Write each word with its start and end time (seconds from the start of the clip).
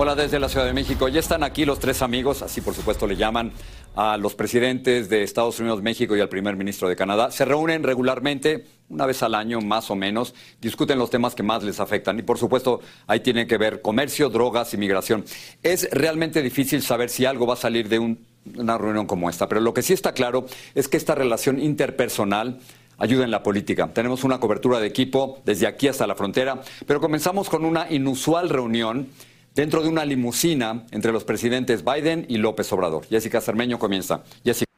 Hola 0.00 0.14
desde 0.14 0.38
la 0.38 0.48
Ciudad 0.48 0.64
de 0.64 0.72
México. 0.72 1.08
Ya 1.08 1.18
están 1.18 1.42
aquí 1.42 1.64
los 1.64 1.80
tres 1.80 2.02
amigos, 2.02 2.42
así 2.42 2.60
por 2.60 2.72
supuesto 2.72 3.04
le 3.08 3.16
llaman 3.16 3.50
a 3.96 4.16
los 4.16 4.36
presidentes 4.36 5.08
de 5.08 5.24
Estados 5.24 5.58
Unidos, 5.58 5.82
México 5.82 6.16
y 6.16 6.20
al 6.20 6.28
primer 6.28 6.54
ministro 6.54 6.88
de 6.88 6.94
Canadá. 6.94 7.32
Se 7.32 7.44
reúnen 7.44 7.82
regularmente, 7.82 8.64
una 8.90 9.06
vez 9.06 9.24
al 9.24 9.34
año 9.34 9.60
más 9.60 9.90
o 9.90 9.96
menos, 9.96 10.36
discuten 10.60 11.00
los 11.00 11.10
temas 11.10 11.34
que 11.34 11.42
más 11.42 11.64
les 11.64 11.80
afectan. 11.80 12.16
Y 12.16 12.22
por 12.22 12.38
supuesto, 12.38 12.78
ahí 13.08 13.18
tienen 13.18 13.48
que 13.48 13.58
ver 13.58 13.82
comercio, 13.82 14.30
drogas, 14.30 14.72
inmigración. 14.72 15.24
Es 15.64 15.88
realmente 15.90 16.42
difícil 16.42 16.80
saber 16.80 17.10
si 17.10 17.24
algo 17.24 17.48
va 17.48 17.54
a 17.54 17.56
salir 17.56 17.88
de 17.88 17.98
una 17.98 18.78
reunión 18.78 19.08
como 19.08 19.28
esta, 19.28 19.48
pero 19.48 19.60
lo 19.60 19.74
que 19.74 19.82
sí 19.82 19.94
está 19.94 20.12
claro 20.12 20.46
es 20.76 20.86
que 20.86 20.96
esta 20.96 21.16
relación 21.16 21.58
interpersonal 21.60 22.60
ayuda 22.98 23.24
en 23.24 23.32
la 23.32 23.42
política. 23.42 23.90
Tenemos 23.92 24.22
una 24.22 24.38
cobertura 24.38 24.78
de 24.78 24.86
equipo 24.86 25.40
desde 25.44 25.66
aquí 25.66 25.88
hasta 25.88 26.06
la 26.06 26.14
frontera, 26.14 26.60
pero 26.86 27.00
comenzamos 27.00 27.48
con 27.48 27.64
una 27.64 27.90
inusual 27.90 28.48
reunión 28.48 29.08
dentro 29.54 29.82
de 29.82 29.88
una 29.88 30.04
limusina 30.04 30.86
entre 30.90 31.12
los 31.12 31.24
presidentes 31.24 31.84
Biden 31.84 32.26
y 32.28 32.38
López 32.38 32.72
Obrador. 32.72 33.06
Jessica 33.06 33.40
Cermeño 33.40 33.78
comienza. 33.78 34.22
Jessica. 34.44 34.68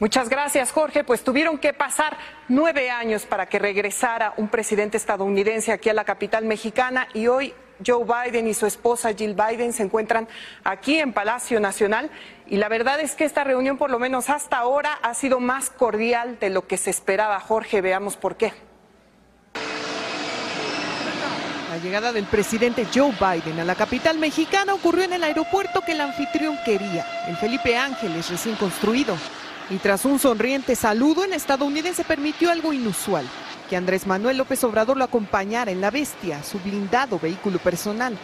Muchas 0.00 0.30
gracias, 0.30 0.72
Jorge. 0.72 1.04
Pues 1.04 1.22
tuvieron 1.22 1.58
que 1.58 1.74
pasar 1.74 2.16
nueve 2.48 2.88
años 2.88 3.26
para 3.26 3.46
que 3.46 3.58
regresara 3.58 4.32
un 4.38 4.48
presidente 4.48 4.96
estadounidense 4.96 5.72
aquí 5.72 5.90
a 5.90 5.94
la 5.94 6.04
capital 6.04 6.46
mexicana 6.46 7.06
y 7.12 7.26
hoy 7.26 7.52
Joe 7.86 8.04
Biden 8.04 8.46
y 8.46 8.54
su 8.54 8.64
esposa 8.66 9.12
Jill 9.12 9.34
Biden 9.34 9.74
se 9.74 9.82
encuentran 9.82 10.26
aquí 10.64 10.98
en 10.98 11.12
Palacio 11.12 11.60
Nacional 11.60 12.10
y 12.46 12.56
la 12.56 12.68
verdad 12.68 12.98
es 13.00 13.14
que 13.14 13.24
esta 13.24 13.44
reunión, 13.44 13.76
por 13.76 13.90
lo 13.90 13.98
menos 13.98 14.30
hasta 14.30 14.56
ahora, 14.56 14.94
ha 15.02 15.12
sido 15.12 15.38
más 15.38 15.68
cordial 15.68 16.38
de 16.40 16.50
lo 16.50 16.66
que 16.66 16.78
se 16.78 16.90
esperaba. 16.90 17.38
Jorge, 17.38 17.82
veamos 17.82 18.16
por 18.16 18.36
qué. 18.36 18.52
La 21.68 21.69
llegada 21.80 22.12
del 22.12 22.24
presidente 22.24 22.86
Joe 22.94 23.12
Biden 23.12 23.58
a 23.58 23.64
la 23.64 23.74
capital 23.74 24.18
mexicana 24.18 24.74
ocurrió 24.74 25.04
en 25.04 25.14
el 25.14 25.24
aeropuerto 25.24 25.80
que 25.80 25.92
el 25.92 26.00
anfitrión 26.00 26.56
quería, 26.64 27.06
el 27.26 27.36
Felipe 27.36 27.76
Ángeles 27.76 28.28
recién 28.28 28.54
construido. 28.56 29.16
Y 29.70 29.76
tras 29.76 30.04
un 30.04 30.18
sonriente 30.18 30.74
saludo, 30.76 31.24
el 31.24 31.32
estadounidense 31.32 32.04
permitió 32.04 32.50
algo 32.50 32.72
inusual, 32.72 33.24
que 33.68 33.76
Andrés 33.76 34.06
Manuel 34.06 34.36
López 34.36 34.62
Obrador 34.64 34.96
lo 34.96 35.04
acompañara 35.04 35.70
en 35.70 35.80
la 35.80 35.90
bestia, 35.90 36.42
su 36.42 36.58
blindado 36.58 37.18
vehículo 37.18 37.58
personal. 37.58 38.16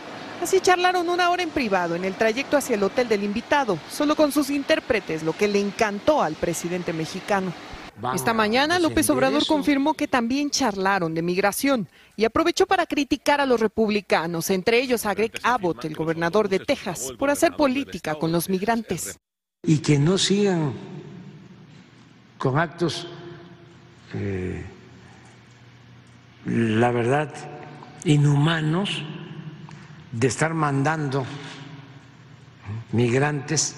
Así 0.43 0.61
charlaron 0.61 1.09
una 1.09 1.31
hora 1.31 1.43
en 1.43 1.50
privado 1.50 1.95
en 1.95 2.05
el 2.05 2.15
trayecto 2.15 2.56
hacia 2.56 2.75
el 2.75 2.83
hotel 2.83 3.09
del 3.09 3.25
invitado, 3.25 3.78
solo 3.91 4.16
con 4.16 4.33
sus 4.33 4.50
intérpretes, 4.50 5.22
lo 5.22 5.33
que 5.33 5.49
le 5.49 5.61
encantó 5.61 6.22
al 6.22 6.34
presidente 6.34 6.93
mexicano. 6.93 7.53
Esta 8.15 8.34
mañana 8.34 8.79
López 8.79 9.09
Obrador 9.09 9.47
confirmó 9.47 9.95
que 9.95 10.07
también 10.07 10.51
charlaron 10.51 11.15
de 11.15 11.23
migración 11.23 11.89
y 12.15 12.27
aprovechó 12.27 12.67
para 12.67 12.84
criticar 12.84 13.41
a 13.41 13.47
los 13.47 13.59
republicanos, 13.59 14.51
entre 14.51 14.81
ellos 14.81 15.07
a 15.07 15.15
Greg 15.15 15.33
Abbott, 15.43 15.84
el 15.87 15.95
gobernador 15.95 16.49
de 16.49 16.59
Texas, 16.59 17.12
por 17.19 17.31
hacer 17.31 17.57
política 17.57 18.15
con 18.15 18.33
los 18.33 18.51
migrantes. 18.51 19.19
Y 19.62 19.79
que 19.79 19.99
no 19.99 20.19
sigan 20.19 20.75
con 22.37 22.59
actos, 22.59 23.09
eh, 24.13 24.63
la 26.45 26.91
verdad, 26.91 27.33
inhumanos 28.05 29.03
de 30.13 30.27
estar 30.27 30.53
mandando 30.53 31.25
migrantes 32.93 33.75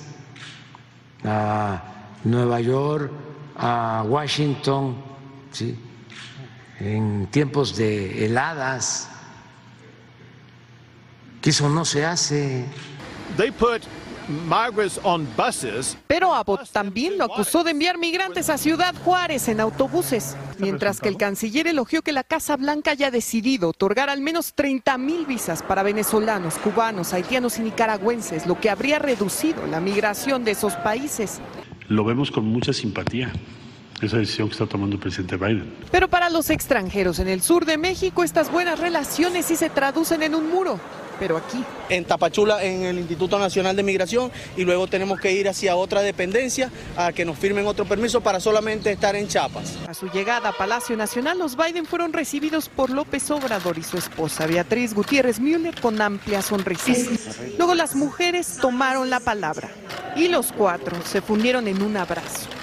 a 1.24 1.82
Nueva 2.24 2.60
York, 2.60 3.27
a 3.58 4.04
Washington, 4.06 4.96
¿sí? 5.50 5.76
en 6.80 7.26
tiempos 7.26 7.76
de 7.76 8.24
heladas, 8.24 9.08
que 11.42 11.50
eso 11.50 11.68
no 11.68 11.84
se 11.84 12.06
hace. 12.06 12.64
Pero 16.06 16.34
Abbott 16.34 16.68
también 16.70 17.16
lo 17.16 17.24
acusó 17.24 17.64
de 17.64 17.70
enviar 17.70 17.96
migrantes 17.98 18.50
a 18.50 18.58
Ciudad 18.58 18.94
Juárez 19.02 19.48
en 19.48 19.58
autobuses, 19.58 20.36
mientras 20.58 21.00
que 21.00 21.08
el 21.08 21.16
canciller 21.16 21.66
elogió 21.66 22.02
que 22.02 22.12
la 22.12 22.24
Casa 22.24 22.56
Blanca 22.56 22.90
haya 22.90 23.10
decidido 23.10 23.70
otorgar 23.70 24.10
al 24.10 24.20
menos 24.20 24.52
30 24.54 24.98
mil 24.98 25.24
visas 25.24 25.62
para 25.62 25.82
venezolanos, 25.82 26.58
cubanos, 26.58 27.12
haitianos 27.14 27.58
y 27.58 27.62
nicaragüenses, 27.62 28.46
lo 28.46 28.60
que 28.60 28.70
habría 28.70 28.98
reducido 28.98 29.66
la 29.66 29.80
migración 29.80 30.44
de 30.44 30.50
esos 30.52 30.74
países 30.76 31.40
lo 31.88 32.04
vemos 32.04 32.30
con 32.30 32.44
mucha 32.44 32.72
simpatía 32.72 33.32
esa 34.00 34.18
decisión 34.18 34.48
que 34.48 34.52
está 34.52 34.66
tomando 34.66 34.96
el 34.96 35.02
presidente 35.02 35.36
Biden. 35.36 35.72
Pero 35.90 36.08
para 36.08 36.30
los 36.30 36.50
extranjeros 36.50 37.18
en 37.18 37.28
el 37.28 37.42
sur 37.42 37.64
de 37.64 37.78
México, 37.78 38.22
estas 38.22 38.52
buenas 38.52 38.78
relaciones 38.78 39.46
sí 39.46 39.56
se 39.56 39.70
traducen 39.70 40.22
en 40.22 40.34
un 40.34 40.48
muro. 40.48 40.78
Pero 41.18 41.36
aquí. 41.36 41.64
En 41.88 42.04
Tapachula, 42.04 42.62
en 42.62 42.84
el 42.84 42.98
Instituto 42.98 43.38
Nacional 43.38 43.74
de 43.74 43.82
Migración, 43.82 44.30
y 44.56 44.64
luego 44.64 44.86
tenemos 44.86 45.20
que 45.20 45.32
ir 45.32 45.48
hacia 45.48 45.76
otra 45.76 46.02
dependencia 46.02 46.70
a 46.96 47.12
que 47.12 47.24
nos 47.24 47.38
firmen 47.38 47.66
otro 47.66 47.84
permiso 47.84 48.20
para 48.20 48.40
solamente 48.40 48.92
estar 48.92 49.16
en 49.16 49.28
Chiapas. 49.28 49.78
A 49.86 49.94
su 49.94 50.08
llegada 50.10 50.50
a 50.50 50.52
Palacio 50.52 50.96
Nacional, 50.96 51.38
los 51.38 51.56
Biden 51.56 51.86
fueron 51.86 52.12
recibidos 52.12 52.68
por 52.68 52.90
López 52.90 53.30
Obrador 53.30 53.78
y 53.78 53.82
su 53.82 53.96
esposa 53.96 54.46
Beatriz 54.46 54.94
Gutiérrez 54.94 55.40
Müller 55.40 55.80
con 55.80 56.00
amplia 56.00 56.42
sonrisa. 56.42 56.92
Luego 57.56 57.74
las 57.74 57.94
mujeres 57.94 58.58
tomaron 58.60 59.10
la 59.10 59.20
palabra 59.20 59.70
y 60.16 60.28
los 60.28 60.52
cuatro 60.52 60.96
se 61.04 61.20
fundieron 61.20 61.68
en 61.68 61.82
un 61.82 61.96
abrazo. 61.96 62.57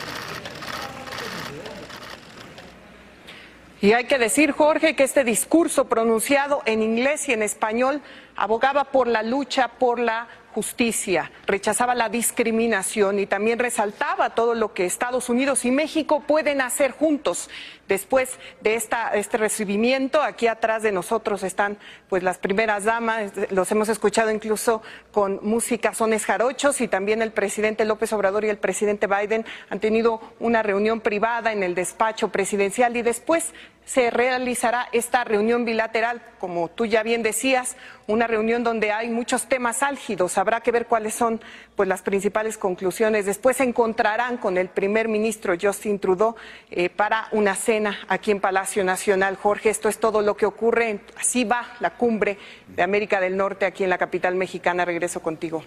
Y 3.85 3.93
hay 3.93 4.05
que 4.05 4.17
decir, 4.17 4.51
Jorge, 4.51 4.95
que 4.95 5.03
este 5.03 5.23
discurso 5.23 5.85
pronunciado 5.85 6.63
en 6.65 6.81
inglés 6.81 7.29
y 7.29 7.33
en 7.33 7.43
español 7.43 8.01
abogaba 8.35 8.85
por 8.85 9.05
la 9.05 9.21
lucha 9.21 9.67
por 9.77 9.99
la 9.99 10.27
justicia, 10.55 11.31
rechazaba 11.45 11.93
la 11.93 12.09
discriminación 12.09 13.19
y 13.19 13.27
también 13.27 13.59
resaltaba 13.59 14.31
todo 14.31 14.55
lo 14.55 14.73
que 14.73 14.87
Estados 14.87 15.29
Unidos 15.29 15.65
y 15.65 15.69
México 15.69 16.23
pueden 16.25 16.61
hacer 16.61 16.93
juntos. 16.93 17.47
Después 17.87 18.37
de 18.61 18.75
esta, 18.75 19.13
este 19.13 19.37
recibimiento. 19.37 20.21
Aquí 20.21 20.47
atrás 20.47 20.83
de 20.83 20.91
nosotros 20.91 21.43
están 21.43 21.77
pues 22.09 22.23
las 22.23 22.37
primeras 22.37 22.83
damas, 22.83 23.31
los 23.51 23.71
hemos 23.71 23.89
escuchado 23.89 24.31
incluso 24.31 24.81
con 25.11 25.39
música 25.41 25.93
sones 25.93 26.25
jarochos 26.25 26.81
y 26.81 26.87
también 26.87 27.21
el 27.21 27.31
presidente 27.31 27.85
López 27.85 28.11
Obrador 28.13 28.45
y 28.45 28.49
el 28.49 28.57
presidente 28.57 29.07
Biden 29.07 29.45
han 29.69 29.79
tenido 29.79 30.21
una 30.39 30.63
reunión 30.63 31.01
privada 31.01 31.51
en 31.51 31.63
el 31.63 31.75
despacho 31.75 32.29
presidencial 32.29 32.95
y 32.97 33.01
después 33.01 33.53
se 33.85 34.09
realizará 34.09 34.87
esta 34.91 35.23
reunión 35.23 35.63
bilateral, 35.63 36.19
como 36.39 36.69
tú 36.69 36.87
ya 36.87 37.03
bien 37.03 37.21
decías, 37.21 37.77
una 38.07 38.25
reunión 38.25 38.63
donde 38.63 38.91
hay 38.91 39.09
muchos 39.09 39.47
temas 39.47 39.83
álgidos. 39.83 40.39
Habrá 40.39 40.61
que 40.61 40.71
ver 40.71 40.87
cuáles 40.87 41.13
son 41.13 41.39
pues, 41.75 41.87
las 41.87 42.01
principales 42.01 42.57
conclusiones. 42.57 43.27
Después 43.27 43.57
se 43.57 43.63
encontrarán 43.63 44.37
con 44.37 44.57
el 44.57 44.69
primer 44.69 45.07
ministro 45.07 45.53
Justin 45.59 45.99
Trudeau 45.99 46.35
eh, 46.71 46.89
para 46.89 47.27
una 47.31 47.53
cena 47.55 47.74
aquí 48.07 48.31
en 48.31 48.39
Palacio 48.39 48.83
Nacional. 48.83 49.35
Jorge, 49.35 49.69
esto 49.69 49.89
es 49.89 49.99
todo 49.99 50.21
lo 50.21 50.35
que 50.35 50.45
ocurre. 50.45 51.01
Así 51.17 51.43
va 51.43 51.75
la 51.79 51.91
cumbre 51.91 52.37
de 52.67 52.83
América 52.83 53.19
del 53.19 53.35
Norte 53.35 53.65
aquí 53.65 53.83
en 53.83 53.89
la 53.89 53.97
capital 53.97 54.35
mexicana. 54.35 54.85
Regreso 54.85 55.21
contigo. 55.21 55.63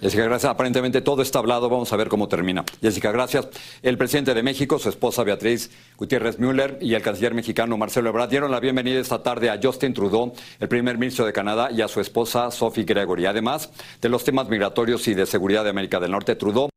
Jessica, 0.00 0.24
gracias. 0.24 0.50
Aparentemente 0.50 1.00
todo 1.00 1.22
está 1.22 1.38
hablado. 1.38 1.70
Vamos 1.70 1.92
a 1.92 1.96
ver 1.96 2.08
cómo 2.08 2.28
termina. 2.28 2.64
Jessica, 2.82 3.10
gracias. 3.12 3.48
El 3.82 3.96
presidente 3.96 4.34
de 4.34 4.42
México, 4.42 4.78
su 4.78 4.88
esposa 4.88 5.24
Beatriz 5.24 5.70
Gutiérrez 5.96 6.38
Müller 6.38 6.78
y 6.80 6.94
el 6.94 7.02
canciller 7.02 7.32
mexicano 7.32 7.78
Marcelo 7.78 8.10
Ebrard 8.10 8.28
dieron 8.28 8.50
la 8.50 8.60
bienvenida 8.60 9.00
esta 9.00 9.22
tarde 9.22 9.48
a 9.48 9.58
Justin 9.62 9.94
Trudeau, 9.94 10.34
el 10.60 10.68
primer 10.68 10.98
ministro 10.98 11.24
de 11.24 11.32
Canadá, 11.32 11.70
y 11.72 11.80
a 11.80 11.88
su 11.88 12.00
esposa 12.00 12.50
Sophie 12.50 12.84
Gregory. 12.84 13.26
Además 13.26 13.70
de 14.00 14.08
los 14.08 14.22
temas 14.22 14.48
migratorios 14.48 15.08
y 15.08 15.14
de 15.14 15.24
seguridad 15.24 15.64
de 15.64 15.70
América 15.70 15.98
del 15.98 16.10
Norte, 16.10 16.36
Trudeau 16.36 16.68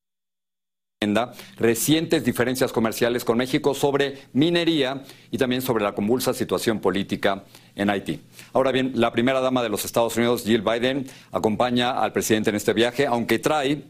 recientes 1.57 2.25
diferencias 2.25 2.73
comerciales 2.73 3.23
con 3.23 3.37
México 3.37 3.73
sobre 3.73 4.17
minería 4.33 5.01
y 5.31 5.37
también 5.37 5.61
sobre 5.61 5.81
la 5.81 5.95
convulsa 5.95 6.33
situación 6.33 6.81
política 6.81 7.45
en 7.75 7.89
Haití. 7.89 8.19
Ahora 8.51 8.73
bien, 8.73 8.91
la 8.95 9.13
primera 9.13 9.39
dama 9.39 9.63
de 9.63 9.69
los 9.69 9.85
Estados 9.85 10.17
Unidos, 10.17 10.43
Jill 10.43 10.61
Biden, 10.61 11.07
acompaña 11.31 11.91
al 11.91 12.11
presidente 12.11 12.49
en 12.49 12.57
este 12.57 12.73
viaje, 12.73 13.07
aunque 13.07 13.39
trae 13.39 13.81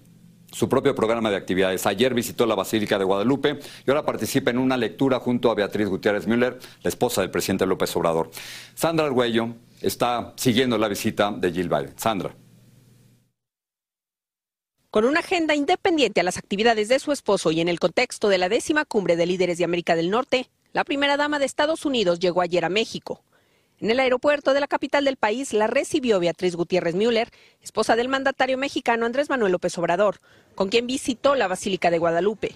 su 0.52 0.70
propio 0.70 0.94
programa 0.94 1.32
de 1.32 1.38
actividades. 1.38 1.88
Ayer 1.88 2.14
visitó 2.14 2.46
la 2.46 2.54
Basílica 2.54 3.00
de 3.00 3.06
Guadalupe 3.06 3.60
y 3.88 3.90
ahora 3.90 4.06
participa 4.06 4.52
en 4.52 4.60
una 4.60 4.78
lectura 4.78 5.20
junto 5.20 5.50
a 5.50 5.56
Beatriz 5.56 5.88
Gutiérrez 5.88 6.28
Müller, 6.28 6.60
la 6.84 6.90
esposa 6.90 7.22
del 7.22 7.32
presidente 7.32 7.66
López 7.66 7.96
Obrador. 7.96 8.30
Sandra 8.76 9.08
Arguello 9.08 9.56
está 9.82 10.34
siguiendo 10.36 10.78
la 10.78 10.88
visita 10.88 11.32
de 11.32 11.52
Jill 11.52 11.70
Biden. 11.70 11.94
Sandra. 11.98 12.36
Con 14.92 15.06
una 15.06 15.20
agenda 15.20 15.54
independiente 15.54 16.20
a 16.20 16.24
las 16.24 16.40
actividades 16.40 16.88
de 16.88 16.98
su 16.98 17.12
esposo 17.12 17.52
y 17.52 17.62
en 17.62 17.68
el 17.68 17.80
contexto 17.80 18.28
de 18.28 18.40
la 18.40 18.50
décima 18.50 18.86
cumbre 18.86 19.16
de 19.16 19.28
líderes 19.28 19.60
de 19.60 19.64
América 19.64 19.96
del 19.96 20.10
Norte, 20.10 20.50
la 20.74 20.84
primera 20.84 21.16
dama 21.16 21.38
de 21.38 21.46
Estados 21.46 21.86
Unidos 21.86 22.18
llegó 22.18 22.42
ayer 22.42 22.66
a 22.66 22.70
México. 22.70 23.22
En 23.80 23.92
el 23.92 24.00
aeropuerto 24.00 24.52
de 24.56 24.62
la 24.62 24.68
capital 24.68 25.06
del 25.06 25.16
país 25.16 25.54
la 25.54 25.68
recibió 25.68 26.20
Beatriz 26.20 26.56
Gutiérrez 26.56 26.96
Müller, 26.96 27.30
esposa 27.62 27.96
del 27.96 28.08
mandatario 28.08 28.58
mexicano 28.58 29.06
Andrés 29.06 29.30
Manuel 29.30 29.52
López 29.52 29.78
Obrador, 29.78 30.22
con 30.56 30.70
quien 30.70 30.88
visitó 30.88 31.36
la 31.36 31.48
Basílica 31.48 31.92
de 31.92 32.00
Guadalupe. 32.00 32.56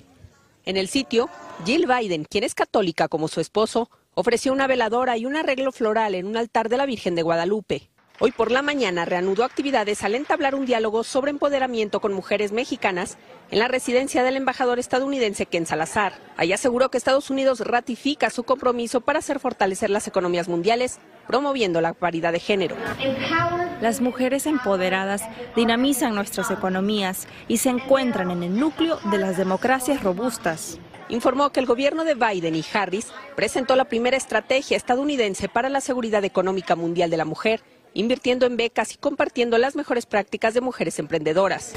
En 0.66 0.76
el 0.76 0.88
sitio, 0.88 1.30
Jill 1.68 1.86
Biden, 1.86 2.26
quien 2.26 2.44
es 2.44 2.56
católica 2.56 3.10
como 3.10 3.28
su 3.28 3.42
esposo, 3.42 3.92
ofreció 4.16 4.54
una 4.54 4.66
veladora 4.66 5.18
y 5.18 5.28
un 5.28 5.36
arreglo 5.36 5.72
floral 5.72 6.16
en 6.16 6.26
un 6.26 6.36
altar 6.36 6.68
de 6.70 6.78
la 6.78 6.88
Virgen 6.88 7.14
de 7.14 7.22
Guadalupe. 7.22 7.92
Hoy 8.19 8.31
por 8.31 8.51
la 8.51 8.62
mañana 8.62 9.06
reanudó 9.06 9.44
actividades 9.44 10.04
al 10.04 10.13
entablar 10.13 10.54
un 10.54 10.68
diálogo 10.68 11.04
sobre 11.04 11.31
empoderamiento 11.31 12.00
con 12.00 12.13
mujeres 12.13 12.51
mexicanas 12.51 13.18
en 13.50 13.57
la 13.57 13.68
residencia 13.68 14.21
del 14.21 14.38
embajador 14.38 14.77
estadounidense 14.77 15.48
Ken 15.48 15.65
Salazar. 15.65 16.13
Ahí 16.38 16.54
aseguró 16.54 16.92
que 16.92 17.00
Estados 17.00 17.31
Unidos 17.31 17.62
ratifica 17.62 18.30
su 18.30 18.44
compromiso 18.44 19.01
para 19.01 19.18
hacer 19.18 19.39
fortalecer 19.39 19.89
las 19.89 20.07
economías 20.07 20.48
mundiales, 20.48 21.00
promoviendo 21.25 21.81
la 21.81 21.94
paridad 21.94 22.31
de 22.31 22.39
género. 22.39 22.75
Las 23.81 24.00
mujeres 24.00 24.45
empoderadas 24.45 25.24
dinamizan 25.56 26.13
nuestras 26.13 26.51
economías 26.51 27.27
y 27.48 27.57
se 27.57 27.69
encuentran 27.69 28.30
en 28.30 28.44
el 28.44 28.60
núcleo 28.60 29.00
de 29.06 29.18
las 29.18 29.38
democracias 29.38 30.04
robustas 30.04 30.77
informó 31.10 31.51
que 31.51 31.60
el 31.60 31.65
gobierno 31.65 32.06
de 32.06 32.15
Biden 32.15 32.56
y 32.56 32.65
Harris 32.74 33.07
presentó 33.36 33.75
la 33.75 33.86
primera 33.86 34.18
estrategia 34.18 34.77
estadounidense 34.77 35.50
para 35.50 35.69
la 35.69 35.81
seguridad 35.81 36.24
económica 36.24 36.75
mundial 36.75 37.10
de 37.10 37.18
la 37.18 37.25
mujer 37.25 37.62
invirtiendo 37.94 38.45
en 38.45 38.57
becas 38.57 38.94
y 38.94 38.98
compartiendo 38.98 39.57
las 39.57 39.75
mejores 39.75 40.06
prácticas 40.06 40.54
de 40.54 40.62
mujeres 40.62 41.00
emprendedoras. 41.00 41.74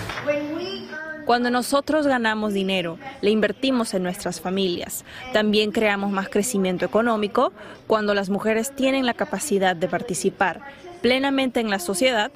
Cuando 1.27 1.51
nosotros 1.51 2.07
ganamos 2.07 2.53
dinero, 2.53 3.01
le 3.21 3.31
invertimos 3.31 3.95
en 3.95 4.05
nuestras 4.05 4.41
familias. 4.41 5.05
También 5.33 5.73
creamos 5.73 6.13
más 6.13 6.29
crecimiento 6.29 6.85
económico 6.85 7.53
cuando 7.89 8.15
las 8.15 8.31
mujeres 8.31 8.75
tienen 8.77 9.07
la 9.07 9.15
capacidad 9.15 9.75
de 9.75 9.89
participar 9.89 10.61
plenamente 11.03 11.59
en 11.59 11.69
la 11.69 11.81
sociedad. 11.81 12.31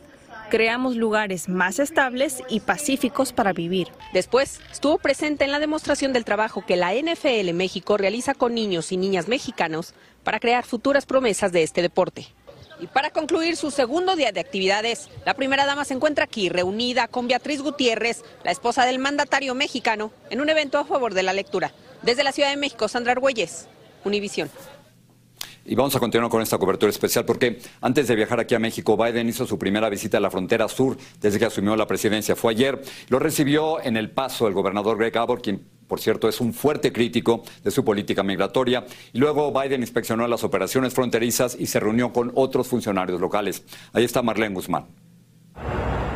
Creamos 0.50 0.96
lugares 0.96 1.48
más 1.48 1.78
estables 1.78 2.42
y 2.48 2.58
pacíficos 2.58 3.32
para 3.32 3.52
vivir. 3.52 3.86
Después, 4.12 4.60
estuvo 4.72 4.98
presente 4.98 5.44
en 5.44 5.52
la 5.52 5.60
demostración 5.60 6.12
del 6.12 6.24
trabajo 6.24 6.66
que 6.66 6.74
la 6.74 6.92
NFL 6.92 7.52
México 7.54 7.96
realiza 7.96 8.34
con 8.34 8.54
niños 8.54 8.90
y 8.90 8.96
niñas 8.96 9.28
mexicanos 9.28 9.94
para 10.24 10.40
crear 10.40 10.64
futuras 10.64 11.06
promesas 11.06 11.52
de 11.52 11.62
este 11.62 11.80
deporte. 11.80 12.26
Y 12.80 12.86
para 12.86 13.10
concluir 13.10 13.56
su 13.56 13.70
segundo 13.70 14.16
día 14.16 14.32
de 14.32 14.40
actividades, 14.40 15.10
la 15.26 15.34
primera 15.34 15.66
dama 15.66 15.84
se 15.84 15.92
encuentra 15.92 16.24
aquí 16.24 16.48
reunida 16.48 17.08
con 17.08 17.28
Beatriz 17.28 17.60
Gutiérrez, 17.60 18.24
la 18.42 18.50
esposa 18.50 18.86
del 18.86 18.98
mandatario 18.98 19.54
mexicano, 19.54 20.12
en 20.30 20.40
un 20.40 20.48
evento 20.48 20.78
a 20.78 20.86
favor 20.86 21.12
de 21.12 21.22
la 21.22 21.34
lectura. 21.34 21.72
Desde 22.00 22.24
la 22.24 22.32
Ciudad 22.32 22.48
de 22.48 22.56
México, 22.56 22.88
Sandra 22.88 23.12
Argüelles, 23.12 23.68
Univisión. 24.04 24.50
Y 25.66 25.74
vamos 25.74 25.94
a 25.94 26.00
continuar 26.00 26.30
con 26.30 26.40
esta 26.40 26.56
cobertura 26.56 26.88
especial 26.88 27.26
porque 27.26 27.60
antes 27.82 28.08
de 28.08 28.16
viajar 28.16 28.40
aquí 28.40 28.54
a 28.54 28.58
México, 28.58 28.96
Biden 28.96 29.28
hizo 29.28 29.46
su 29.46 29.58
primera 29.58 29.90
visita 29.90 30.16
a 30.16 30.20
la 30.20 30.30
frontera 30.30 30.66
sur 30.68 30.96
desde 31.20 31.38
que 31.38 31.44
asumió 31.44 31.76
la 31.76 31.86
presidencia. 31.86 32.34
Fue 32.34 32.52
ayer. 32.52 32.80
Lo 33.08 33.18
recibió 33.18 33.78
en 33.82 33.98
El 33.98 34.10
Paso 34.10 34.48
el 34.48 34.54
gobernador 34.54 34.96
Greg 34.96 35.16
Abbott, 35.18 35.42
quien 35.42 35.66
por 35.90 36.00
cierto, 36.00 36.28
es 36.28 36.40
un 36.40 36.54
fuerte 36.54 36.92
crítico 36.92 37.42
de 37.64 37.72
su 37.72 37.84
política 37.84 38.22
migratoria. 38.22 38.86
Y 39.12 39.18
luego 39.18 39.52
Biden 39.52 39.80
inspeccionó 39.80 40.24
las 40.28 40.44
operaciones 40.44 40.94
fronterizas 40.94 41.56
y 41.58 41.66
se 41.66 41.80
reunió 41.80 42.12
con 42.12 42.30
otros 42.36 42.68
funcionarios 42.68 43.20
locales. 43.20 43.64
Ahí 43.92 44.04
está 44.04 44.22
Marlene 44.22 44.54
Guzmán. 44.54 44.86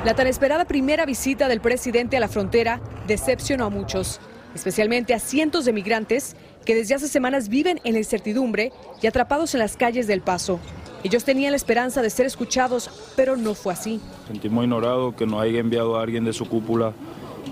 La 0.05 0.15
tan 0.15 0.29
esperada 0.29 0.65
primera 0.65 1.05
visita 1.07 1.49
del 1.49 1.61
presidente 1.61 2.17
a 2.17 2.21
la 2.21 2.29
frontera 2.29 2.81
decepcionó 3.09 3.65
a 3.65 3.69
muchos, 3.69 4.21
especialmente 4.55 5.13
a 5.13 5.19
cientos 5.19 5.65
de 5.65 5.73
migrantes 5.73 6.37
que 6.65 6.77
desde 6.77 6.95
hace 6.95 7.09
semanas 7.09 7.49
viven 7.49 7.81
en 7.83 7.95
la 7.95 7.99
incertidumbre 7.99 8.71
y 9.03 9.09
atrapados 9.09 9.55
en 9.55 9.59
las 9.59 9.77
calles 9.77 10.07
del 10.07 10.21
Paso. 10.21 10.61
Ellos 11.03 11.25
tenían 11.25 11.51
la 11.51 11.57
esperanza 11.57 12.01
de 12.01 12.11
ser 12.11 12.27
escuchados, 12.27 13.13
pero 13.17 13.37
no 13.37 13.57
fue 13.57 13.73
así. 13.73 14.01
Sentimos 14.29 14.63
ignorado 14.63 15.17
que 15.17 15.27
nos 15.27 15.43
haya 15.43 15.59
enviado 15.59 15.99
a 15.99 16.03
alguien 16.05 16.25
de 16.25 16.33
su 16.33 16.49
cúpula, 16.49 16.93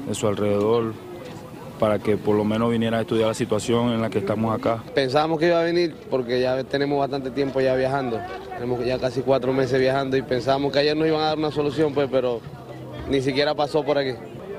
de 0.06 0.14
su 0.14 0.28
alrededor, 0.28 0.94
para 1.82 1.98
que 1.98 2.16
por 2.16 2.36
lo 2.36 2.44
menos 2.44 2.70
viniera 2.70 2.98
a 2.98 3.00
estudiar 3.00 3.26
la 3.26 3.34
situación 3.34 3.88
en 3.88 4.00
la 4.00 4.08
que 4.08 4.20
estamos 4.20 4.56
acá. 4.56 4.84
Pensábamos 4.94 5.40
que 5.40 5.48
iba 5.48 5.58
a 5.58 5.64
venir 5.64 5.92
porque 6.08 6.40
ya 6.40 6.62
tenemos 6.62 6.96
bastante 6.96 7.32
tiempo 7.32 7.60
ya 7.60 7.74
viajando, 7.74 8.20
tenemos 8.54 8.86
ya 8.86 9.00
casi 9.00 9.20
cuatro 9.22 9.52
meses 9.52 9.80
viajando 9.80 10.16
y 10.16 10.22
pensábamos 10.22 10.72
que 10.72 10.78
ayer 10.78 10.96
nos 10.96 11.08
iban 11.08 11.22
a 11.22 11.24
dar 11.24 11.38
una 11.38 11.50
solución, 11.50 11.92
pues, 11.92 12.08
pero 12.08 12.40
ni 13.10 13.20
siquiera 13.20 13.56
pasó 13.56 13.82
por 13.82 13.98
aquí. 13.98 14.12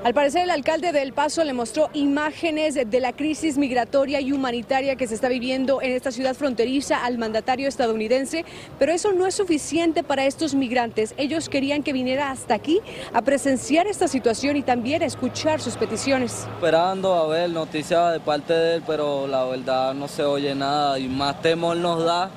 Al 0.04 0.12
parecer, 0.12 0.42
el 0.42 0.50
alcalde 0.50 0.92
de 0.92 1.00
El 1.00 1.14
Paso 1.14 1.42
le 1.44 1.54
mostró 1.54 1.88
imágenes 1.94 2.74
de 2.74 3.00
la 3.00 3.14
crisis 3.14 3.56
migratoria 3.56 4.20
y 4.20 4.32
humanitaria 4.32 4.96
que 4.96 5.06
se 5.06 5.14
está 5.14 5.30
viviendo 5.30 5.80
en 5.80 5.92
esta 5.92 6.10
ciudad 6.10 6.34
fronteriza 6.34 7.02
al 7.02 7.16
mandatario 7.16 7.66
estadounidense, 7.66 8.44
pero 8.78 8.92
eso 8.92 9.14
no 9.14 9.26
es 9.26 9.34
suficiente 9.34 10.02
para 10.02 10.26
estos 10.26 10.54
migrantes. 10.54 11.14
Ellos 11.16 11.48
querían 11.48 11.82
que 11.82 11.94
viniera 11.94 12.30
hasta 12.30 12.52
aquí 12.52 12.82
a 13.14 13.22
presenciar 13.22 13.86
esta 13.86 14.06
situación 14.06 14.58
y 14.58 14.62
también 14.62 15.00
a 15.02 15.06
escuchar 15.06 15.62
sus 15.62 15.78
peticiones. 15.78 16.46
Esperando 16.54 17.14
a 17.14 17.26
ver 17.26 17.48
noticias 17.48 18.12
de 18.12 18.20
parte 18.20 18.52
de 18.52 18.74
él, 18.74 18.82
pero 18.86 19.26
la 19.26 19.46
verdad 19.46 19.94
no 19.94 20.06
se 20.06 20.22
oye 20.22 20.54
nada 20.54 20.98
y 20.98 21.08
más 21.08 21.40
temor 21.40 21.78
nos 21.78 22.04
da 22.04 22.30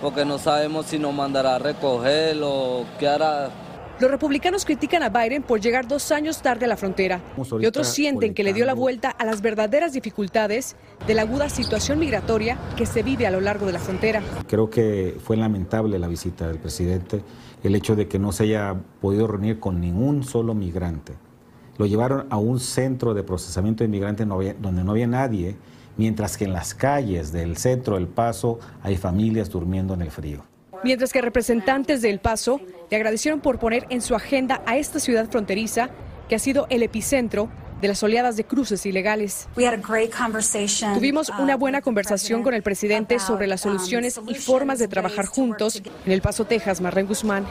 porque 0.00 0.24
no 0.24 0.38
sabemos 0.38 0.86
si 0.86 1.00
nos 1.00 1.12
mandará 1.12 1.56
a 1.56 1.58
recoger 1.58 2.36
o 2.40 2.86
qué 3.00 3.08
hará 3.08 3.50
los 4.00 4.10
republicanos 4.10 4.64
critican 4.64 5.02
a 5.02 5.10
Biden 5.10 5.42
por 5.42 5.60
llegar 5.60 5.86
dos 5.86 6.10
años 6.10 6.40
tarde 6.40 6.64
a 6.64 6.68
la 6.68 6.78
frontera 6.78 7.20
y 7.60 7.66
otros 7.66 7.88
sienten 7.88 8.32
que 8.32 8.42
le 8.42 8.54
dio 8.54 8.64
la 8.64 8.72
vuelta 8.72 9.10
a 9.10 9.26
las 9.26 9.42
verdaderas 9.42 9.92
dificultades 9.92 10.74
de 11.06 11.14
la 11.14 11.22
aguda 11.22 11.50
situación 11.50 11.98
migratoria 11.98 12.56
que 12.76 12.86
se 12.86 13.02
vive 13.02 13.26
a 13.26 13.30
lo 13.30 13.42
largo 13.42 13.66
de 13.66 13.72
la 13.72 13.78
frontera. 13.78 14.22
Creo 14.48 14.70
que 14.70 15.18
fue 15.22 15.36
lamentable 15.36 15.98
la 15.98 16.08
visita 16.08 16.48
del 16.48 16.58
presidente, 16.58 17.22
el 17.62 17.74
hecho 17.74 17.94
de 17.94 18.08
que 18.08 18.18
no 18.18 18.32
se 18.32 18.44
haya 18.44 18.74
podido 19.02 19.26
reunir 19.26 19.60
con 19.60 19.80
ningún 19.80 20.24
solo 20.24 20.54
migrante. 20.54 21.12
Lo 21.76 21.84
llevaron 21.84 22.26
a 22.30 22.38
un 22.38 22.58
centro 22.58 23.12
de 23.12 23.22
procesamiento 23.22 23.84
de 23.84 23.88
inmigrantes 23.88 24.26
donde 24.26 24.82
no 24.82 24.92
había 24.92 25.06
nadie, 25.06 25.56
mientras 25.98 26.38
que 26.38 26.46
en 26.46 26.54
las 26.54 26.72
calles 26.72 27.32
del 27.32 27.58
centro 27.58 27.96
del 27.96 28.08
Paso 28.08 28.60
hay 28.82 28.96
familias 28.96 29.50
durmiendo 29.50 29.92
en 29.92 30.00
el 30.00 30.10
frío 30.10 30.49
mientras 30.84 31.12
que 31.12 31.20
representantes 31.20 32.02
de 32.02 32.10
El 32.10 32.20
Paso 32.20 32.60
le 32.90 32.96
agradecieron 32.96 33.40
por 33.40 33.58
poner 33.58 33.86
en 33.90 34.02
su 34.02 34.14
agenda 34.14 34.62
a 34.66 34.76
esta 34.76 35.00
ciudad 35.00 35.28
fronteriza, 35.30 35.90
que 36.28 36.36
ha 36.36 36.38
sido 36.38 36.66
el 36.70 36.82
epicentro 36.82 37.48
de 37.80 37.88
las 37.88 38.02
oleadas 38.02 38.36
de 38.36 38.44
cruces 38.44 38.84
ilegales. 38.86 39.48
Tuvimos 40.94 41.30
una 41.38 41.56
buena 41.56 41.80
conversación 41.80 42.42
con 42.42 42.54
el 42.54 42.62
presidente 42.62 43.18
sobre 43.18 43.46
las 43.46 43.62
soluciones 43.62 44.20
y 44.26 44.34
formas 44.34 44.78
de 44.78 44.88
trabajar 44.88 45.26
juntos 45.26 45.82
en 46.04 46.12
El 46.12 46.20
Paso, 46.20 46.44
Texas. 46.44 46.80
Marren 46.80 47.06
Guzmán, 47.06 47.46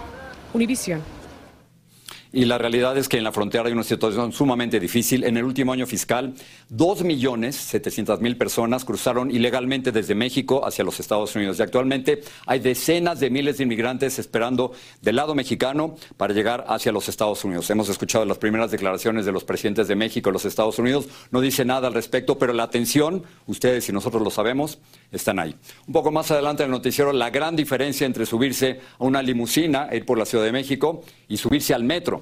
Univisión. 0.54 1.19
Y 2.32 2.46
la 2.46 2.60
realidad 2.60 2.96
es 2.96 3.10
que 3.10 3.18
en 3.18 3.24
la 3.24 3.32
frontera 3.32 3.66
hay 3.66 3.74
una 3.74 3.84
situación 3.84 4.32
sumamente 4.32 4.80
difícil. 4.80 5.24
En 5.24 5.36
el 5.38 5.44
último 5.44 5.74
año 5.74 5.88
fiscal, 5.88 6.36
2.700.000 6.72 8.38
personas 8.38 8.86
cruzaron 8.86 9.32
ilegalmente 9.32 9.92
desde 9.92 10.14
México 10.14 10.64
hacia 10.64 10.84
los 10.84 11.00
Estados 11.00 11.36
Unidos. 11.36 11.58
Y 11.58 11.64
actualmente 11.64 12.22
hay 12.46 12.60
decenas 12.60 13.20
de 13.20 13.32
miles 13.32 13.58
de 13.58 13.64
inmigrantes 13.64 14.20
esperando 14.20 14.74
del 15.02 15.16
lado 15.16 15.34
mexicano 15.34 15.96
para 16.18 16.36
llegar 16.36 16.66
hacia 16.68 16.92
los 16.92 17.10
Estados 17.10 17.44
Unidos. 17.44 17.68
Hemos 17.72 17.90
escuchado 17.90 18.26
las 18.26 18.38
primeras 18.38 18.70
declaraciones 18.70 19.26
de 19.26 19.32
los 19.32 19.44
presidentes 19.44 19.88
de 19.88 19.96
México 19.96 20.30
y 20.30 20.34
los 20.34 20.46
Estados 20.46 20.78
Unidos. 20.78 21.08
No 21.32 21.42
dice 21.42 21.66
nada 21.66 21.88
al 21.88 21.96
respecto, 21.96 22.38
pero 22.38 22.54
la 22.54 22.62
atención, 22.62 23.24
ustedes 23.48 23.90
y 23.90 23.92
nosotros 23.92 24.22
lo 24.22 24.30
sabemos, 24.30 24.78
están 25.12 25.40
ahí. 25.40 25.56
Un 25.88 25.94
poco 25.94 26.12
más 26.12 26.30
adelante 26.30 26.62
en 26.62 26.68
el 26.68 26.74
noticiero, 26.74 27.12
la 27.12 27.32
gran 27.32 27.56
diferencia 27.56 28.06
entre 28.06 28.28
subirse 28.28 28.82
a 29.00 29.04
una 29.04 29.24
limusina, 29.24 29.90
ir 29.92 30.06
por 30.06 30.20
la 30.20 30.28
Ciudad 30.28 30.44
de 30.44 30.52
México, 30.52 31.04
y 31.28 31.38
subirse 31.38 31.74
al 31.74 31.84
metro. 31.84 32.20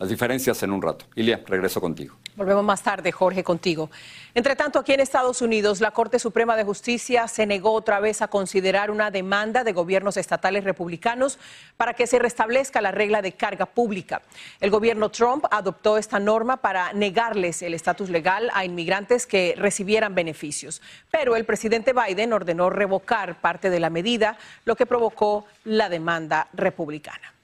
Las 0.00 0.08
diferencias 0.08 0.62
en 0.62 0.72
un 0.72 0.80
rato. 0.80 1.04
Ilia, 1.14 1.42
regreso 1.46 1.78
contigo. 1.78 2.16
Volvemos 2.34 2.64
más 2.64 2.82
tarde, 2.82 3.12
Jorge, 3.12 3.44
contigo. 3.44 3.90
Entre 4.34 4.56
tanto, 4.56 4.78
aquí 4.78 4.94
en 4.94 5.00
Estados 5.00 5.42
Unidos, 5.42 5.82
la 5.82 5.90
Corte 5.90 6.18
Suprema 6.18 6.56
de 6.56 6.64
Justicia 6.64 7.28
se 7.28 7.44
negó 7.44 7.74
otra 7.74 8.00
vez 8.00 8.22
a 8.22 8.28
considerar 8.28 8.90
una 8.90 9.10
demanda 9.10 9.62
de 9.62 9.74
gobiernos 9.74 10.16
estatales 10.16 10.64
republicanos 10.64 11.38
para 11.76 11.92
que 11.92 12.06
se 12.06 12.18
restablezca 12.18 12.80
la 12.80 12.92
regla 12.92 13.20
de 13.20 13.32
carga 13.32 13.66
pública. 13.66 14.22
El 14.58 14.70
gobierno 14.70 15.10
Trump 15.10 15.44
adoptó 15.50 15.98
esta 15.98 16.18
norma 16.18 16.56
para 16.56 16.94
negarles 16.94 17.60
el 17.60 17.74
estatus 17.74 18.08
legal 18.08 18.50
a 18.54 18.64
inmigrantes 18.64 19.26
que 19.26 19.54
recibieran 19.58 20.14
beneficios. 20.14 20.80
Pero 21.10 21.36
el 21.36 21.44
presidente 21.44 21.92
Biden 21.92 22.32
ordenó 22.32 22.70
revocar 22.70 23.38
parte 23.42 23.68
de 23.68 23.80
la 23.80 23.90
medida, 23.90 24.38
lo 24.64 24.76
que 24.76 24.86
provocó 24.86 25.44
la 25.64 25.90
demanda 25.90 26.48
republicana. 26.54 27.34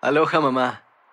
Aloha, 0.00 0.40
mamá. 0.40 0.89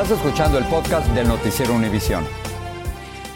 Estás 0.00 0.16
escuchando 0.16 0.58
el 0.58 0.64
podcast 0.66 1.08
del 1.08 1.26
Noticiero 1.26 1.74
Univisión. 1.74 2.24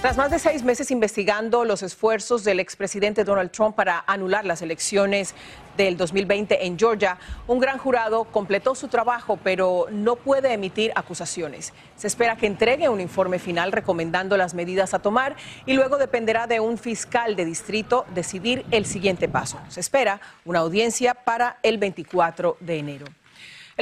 Tras 0.00 0.16
más 0.16 0.30
de 0.30 0.38
seis 0.38 0.62
meses 0.62 0.92
investigando 0.92 1.64
los 1.64 1.82
esfuerzos 1.82 2.44
del 2.44 2.60
expresidente 2.60 3.24
Donald 3.24 3.50
Trump 3.50 3.74
para 3.74 4.04
anular 4.06 4.44
las 4.44 4.62
elecciones 4.62 5.34
del 5.76 5.96
2020 5.96 6.64
en 6.64 6.78
Georgia, 6.78 7.18
un 7.48 7.58
gran 7.58 7.78
jurado 7.78 8.22
completó 8.26 8.76
su 8.76 8.86
trabajo, 8.86 9.40
pero 9.42 9.88
no 9.90 10.14
puede 10.14 10.52
emitir 10.52 10.92
acusaciones. 10.94 11.72
Se 11.96 12.06
espera 12.06 12.36
que 12.36 12.46
entregue 12.46 12.88
un 12.88 13.00
informe 13.00 13.40
final 13.40 13.72
recomendando 13.72 14.36
las 14.36 14.54
medidas 14.54 14.94
a 14.94 15.00
tomar 15.00 15.34
y 15.66 15.72
luego 15.72 15.98
dependerá 15.98 16.46
de 16.46 16.60
un 16.60 16.78
fiscal 16.78 17.34
de 17.34 17.44
distrito 17.44 18.06
decidir 18.14 18.64
el 18.70 18.86
siguiente 18.86 19.26
paso. 19.26 19.58
Se 19.66 19.80
espera 19.80 20.20
una 20.44 20.60
audiencia 20.60 21.14
para 21.14 21.58
el 21.64 21.78
24 21.78 22.56
de 22.60 22.78
enero. 22.78 23.06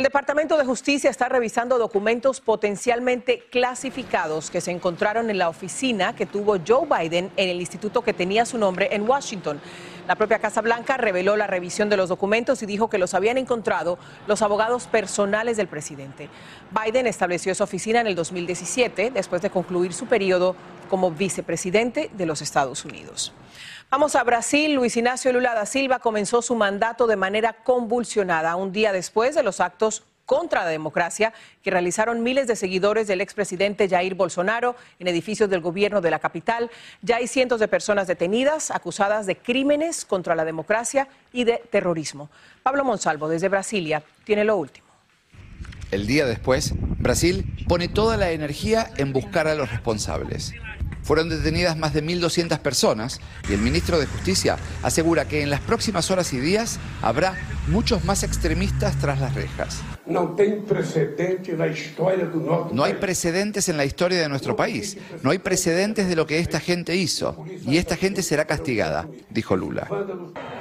El 0.00 0.04
Departamento 0.04 0.56
de 0.56 0.64
Justicia 0.64 1.10
está 1.10 1.28
revisando 1.28 1.76
documentos 1.76 2.40
potencialmente 2.40 3.40
clasificados 3.50 4.50
que 4.50 4.62
se 4.62 4.70
encontraron 4.70 5.28
en 5.28 5.36
la 5.36 5.50
oficina 5.50 6.16
que 6.16 6.24
tuvo 6.24 6.56
Joe 6.66 6.86
Biden 6.86 7.30
en 7.36 7.50
el 7.50 7.60
instituto 7.60 8.00
que 8.00 8.14
tenía 8.14 8.46
su 8.46 8.56
nombre 8.56 8.88
en 8.92 9.06
Washington. 9.06 9.60
La 10.08 10.16
propia 10.16 10.38
Casa 10.38 10.62
Blanca 10.62 10.96
reveló 10.96 11.36
la 11.36 11.46
revisión 11.46 11.90
de 11.90 11.98
los 11.98 12.08
documentos 12.08 12.62
y 12.62 12.66
dijo 12.66 12.88
que 12.88 12.96
los 12.96 13.12
habían 13.12 13.36
encontrado 13.36 13.98
los 14.26 14.40
abogados 14.40 14.86
personales 14.86 15.58
del 15.58 15.68
presidente. 15.68 16.30
Biden 16.70 17.06
estableció 17.06 17.52
esa 17.52 17.64
oficina 17.64 18.00
en 18.00 18.06
el 18.06 18.14
2017 18.14 19.10
después 19.10 19.42
de 19.42 19.50
concluir 19.50 19.92
su 19.92 20.06
periodo 20.06 20.56
como 20.88 21.10
vicepresidente 21.10 22.10
de 22.14 22.24
los 22.24 22.40
Estados 22.40 22.86
Unidos. 22.86 23.34
Vamos 23.90 24.14
a 24.14 24.22
Brasil. 24.22 24.74
Luis 24.74 24.96
Ignacio 24.96 25.32
Lula 25.32 25.52
da 25.52 25.66
Silva 25.66 25.98
comenzó 25.98 26.42
su 26.42 26.54
mandato 26.54 27.08
de 27.08 27.16
manera 27.16 27.52
convulsionada, 27.52 28.54
un 28.54 28.70
día 28.70 28.92
después 28.92 29.34
de 29.34 29.42
los 29.42 29.58
actos 29.58 30.04
contra 30.26 30.62
la 30.62 30.70
democracia 30.70 31.32
que 31.60 31.72
realizaron 31.72 32.22
miles 32.22 32.46
de 32.46 32.54
seguidores 32.54 33.08
del 33.08 33.20
expresidente 33.20 33.88
Jair 33.88 34.14
Bolsonaro 34.14 34.76
en 35.00 35.08
edificios 35.08 35.50
del 35.50 35.60
gobierno 35.60 36.00
de 36.00 36.12
la 36.12 36.20
capital. 36.20 36.70
Ya 37.02 37.16
hay 37.16 37.26
cientos 37.26 37.58
de 37.58 37.66
personas 37.66 38.06
detenidas, 38.06 38.70
acusadas 38.70 39.26
de 39.26 39.36
crímenes 39.36 40.04
contra 40.04 40.36
la 40.36 40.44
democracia 40.44 41.08
y 41.32 41.42
de 41.42 41.60
terrorismo. 41.68 42.30
Pablo 42.62 42.84
Monsalvo, 42.84 43.28
desde 43.28 43.48
Brasilia, 43.48 44.04
tiene 44.22 44.44
lo 44.44 44.56
último. 44.56 44.86
El 45.90 46.06
día 46.06 46.26
después, 46.26 46.74
Brasil 46.76 47.44
pone 47.66 47.88
toda 47.88 48.16
la 48.16 48.30
energía 48.30 48.88
en 48.98 49.12
buscar 49.12 49.48
a 49.48 49.56
los 49.56 49.68
responsables. 49.68 50.54
Fueron 51.10 51.28
detenidas 51.28 51.76
más 51.76 51.92
de 51.92 52.04
1.200 52.04 52.60
personas 52.60 53.20
y 53.48 53.54
el 53.54 53.60
ministro 53.60 53.98
de 53.98 54.06
Justicia 54.06 54.56
asegura 54.84 55.24
que 55.24 55.42
en 55.42 55.50
las 55.50 55.58
próximas 55.58 56.08
horas 56.12 56.32
y 56.32 56.38
días 56.38 56.78
habrá 57.02 57.34
muchos 57.66 58.04
más 58.04 58.22
extremistas 58.22 58.96
tras 59.00 59.18
las 59.18 59.34
rejas. 59.34 59.80
No 60.06 60.36
hay 60.36 60.60
precedentes 62.94 63.68
en 63.68 63.76
la 63.76 63.84
historia 63.84 64.20
de 64.20 64.28
nuestro 64.28 64.54
país. 64.54 64.98
No 65.24 65.32
hay 65.32 65.38
precedentes 65.38 66.08
de 66.08 66.14
lo 66.14 66.28
que 66.28 66.38
esta 66.38 66.60
gente 66.60 66.94
hizo. 66.94 67.44
Y 67.66 67.78
esta 67.78 67.96
gente 67.96 68.22
será 68.22 68.44
castigada, 68.44 69.08
dijo 69.30 69.56
Lula. 69.56 69.88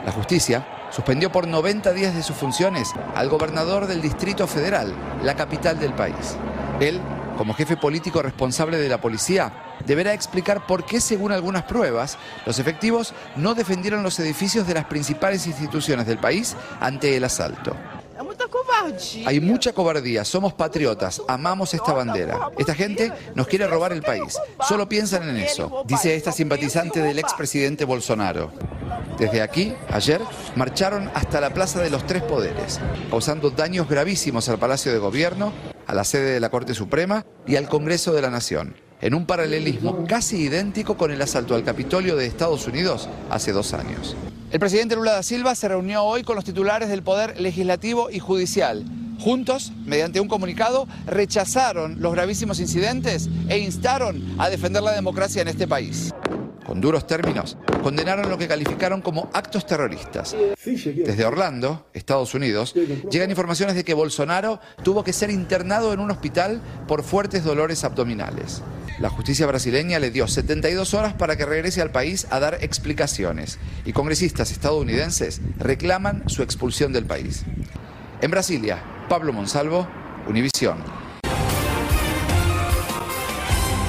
La 0.04 0.12
justicia 0.12 0.68
suspendió 0.90 1.32
por 1.32 1.48
90 1.48 1.94
días 1.94 2.16
de 2.16 2.24
sus 2.24 2.36
funciones 2.36 2.90
al 3.14 3.30
gobernador 3.30 3.86
del 3.86 4.02
Distrito 4.02 4.48
Federal, 4.48 4.96
la 5.24 5.36
capital 5.36 5.80
del 5.80 5.94
país. 5.94 6.38
Él, 6.80 7.00
como 7.40 7.54
jefe 7.54 7.78
político 7.78 8.22
responsable 8.22 8.78
de 8.78 8.90
la 8.90 9.00
policía, 9.00 9.54
deberá 9.86 10.12
explicar 10.12 10.68
por 10.68 10.86
qué, 10.86 11.00
según 11.00 11.32
algunas 11.32 11.64
pruebas, 11.64 12.18
los 12.46 12.60
efectivos 12.60 13.14
no 13.38 13.56
defendieron 13.56 14.04
los 14.04 14.20
edificios 14.20 14.68
de 14.68 14.74
las 14.74 14.84
principales 14.84 15.48
instituciones 15.48 16.06
del 16.06 16.18
país 16.18 16.58
ante 16.82 17.16
el 17.16 17.24
asalto. 17.24 17.74
Hay 19.26 19.40
mucha 19.40 19.72
cobardía, 19.72 20.26
somos 20.26 20.52
patriotas, 20.52 21.22
amamos 21.30 21.74
esta 21.74 21.94
bandera. 21.94 22.50
Esta 22.58 22.76
gente 22.76 23.14
nos 23.36 23.48
quiere 23.48 23.68
robar 23.68 23.94
el 23.94 24.02
país. 24.02 24.38
Solo 24.68 24.90
piensan 24.90 25.30
en 25.30 25.38
eso, 25.38 25.86
dice 25.88 26.18
esta 26.18 26.34
simpatizante 26.34 27.02
del 27.02 27.20
expresidente 27.20 27.86
Bolsonaro. 27.86 28.52
Desde 29.18 29.42
aquí, 29.42 29.74
ayer, 29.90 30.20
marcharon 30.58 31.10
hasta 31.14 31.40
la 31.40 31.54
Plaza 31.54 31.80
de 31.80 31.90
los 31.90 32.06
Tres 32.06 32.22
Poderes, 32.22 32.82
causando 33.10 33.50
daños 33.50 33.88
gravísimos 33.88 34.50
al 34.50 34.60
Palacio 34.60 34.92
de 34.92 34.98
Gobierno, 34.98 35.54
a 35.90 35.94
la 35.96 36.04
sede 36.04 36.34
de 36.34 36.40
la 36.40 36.50
Corte 36.50 36.76
Suprema 36.76 37.26
y 37.48 37.56
al 37.56 37.68
Congreso 37.68 38.14
de 38.14 38.22
la 38.22 38.30
Nación, 38.30 38.76
en 39.02 39.16
un 39.16 39.26
paralelismo 39.26 40.06
casi 40.08 40.38
idéntico 40.38 40.96
con 40.96 41.10
el 41.10 41.20
asalto 41.20 41.56
al 41.56 41.64
Capitolio 41.64 42.16
de 42.16 42.28
Estados 42.28 42.68
Unidos 42.68 43.10
hace 43.32 43.54
dos 43.54 43.74
años. 43.74 44.16
El 44.52 44.60
presidente 44.60 44.96
Lula 44.96 45.14
da 45.14 45.24
Silva 45.24 45.56
se 45.56 45.68
reunió 45.68 46.04
hoy 46.04 46.22
con 46.22 46.36
los 46.36 46.46
titulares 46.46 46.90
del 46.90 47.02
Poder 47.02 47.42
Legislativo 47.42 48.12
y 48.12 48.20
Judicial. 48.20 48.86
Juntos, 49.20 49.74
mediante 49.84 50.20
un 50.20 50.28
comunicado, 50.28 50.88
rechazaron 51.08 52.00
los 52.00 52.14
gravísimos 52.14 52.60
incidentes 52.60 53.28
e 53.50 53.58
instaron 53.58 54.36
a 54.38 54.48
defender 54.48 54.84
la 54.84 54.94
democracia 54.94 55.42
en 55.42 55.48
este 55.48 55.68
país. 55.68 56.14
Con 56.70 56.82
duros 56.82 57.08
términos, 57.08 57.58
condenaron 57.82 58.30
lo 58.30 58.38
que 58.38 58.48
calificaron 58.48 59.02
como 59.02 59.32
actos 59.34 59.66
terroristas. 59.66 60.36
Desde 60.64 61.26
Orlando, 61.26 61.88
Estados 61.96 62.36
Unidos, 62.36 62.76
llegan 63.10 63.32
informaciones 63.32 63.74
de 63.74 63.84
que 63.84 63.96
Bolsonaro 63.96 64.60
tuvo 64.84 65.04
que 65.04 65.12
ser 65.12 65.32
internado 65.32 65.94
en 65.94 66.00
un 66.00 66.12
hospital 66.12 66.62
por 66.88 67.02
fuertes 67.02 67.44
dolores 67.44 67.84
abdominales. 67.84 68.62
La 69.00 69.10
justicia 69.10 69.48
brasileña 69.48 69.98
le 69.98 70.12
dio 70.12 70.28
72 70.28 70.94
horas 70.94 71.16
para 71.16 71.36
que 71.36 71.48
regrese 71.48 71.82
al 71.82 71.90
país 71.90 72.28
a 72.30 72.40
dar 72.40 72.60
explicaciones 72.62 73.58
y 73.84 73.92
congresistas 73.92 74.52
estadounidenses 74.52 75.42
reclaman 75.58 76.30
su 76.30 76.44
expulsión 76.44 76.94
del 76.94 77.06
país. 77.06 77.46
En 78.22 78.30
Brasilia, 78.30 78.78
Pablo 79.10 79.34
Monsalvo, 79.34 79.88
Univisión. 80.28 80.78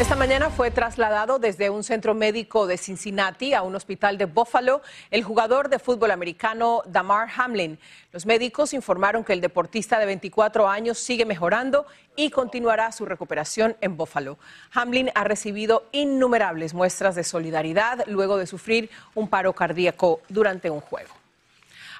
Esta 0.01 0.17
mañana 0.17 0.49
fue 0.49 0.71
trasladado 0.71 1.39
desde 1.39 1.69
un 1.69 1.85
centro 1.85 2.15
médico 2.15 2.67
de 2.67 2.79
Cincinnati 2.79 3.53
a 3.53 3.61
un 3.61 3.75
hospital 3.75 4.17
de 4.17 4.25
Buffalo 4.25 4.81
el 5.11 5.23
jugador 5.23 5.69
de 5.69 5.79
fútbol 5.79 6.11
americano 6.11 6.81
Damar 6.87 7.29
Hamlin. 7.37 7.79
Los 8.11 8.25
médicos 8.25 8.73
informaron 8.73 9.25
que 9.25 9.35
el 9.35 9.43
deportista 9.43 9.99
de 9.99 10.07
24 10.07 10.67
años 10.71 10.97
sigue 10.97 11.27
mejorando 11.27 11.85
y 12.17 12.31
continuará 12.31 12.93
su 12.93 13.05
recuperación 13.05 13.77
en 13.83 13.99
Buffalo. 13.99 14.39
Hamlin 14.73 15.11
ha 15.15 15.25
recibido 15.25 15.87
innumerables 15.93 16.73
muestras 16.73 17.15
de 17.15 17.23
solidaridad 17.23 18.03
luego 18.07 18.39
de 18.39 18.47
sufrir 18.47 18.89
un 19.15 19.29
paro 19.29 19.53
cardíaco 19.53 20.23
durante 20.31 20.71
un 20.71 20.81
juego. 20.81 21.20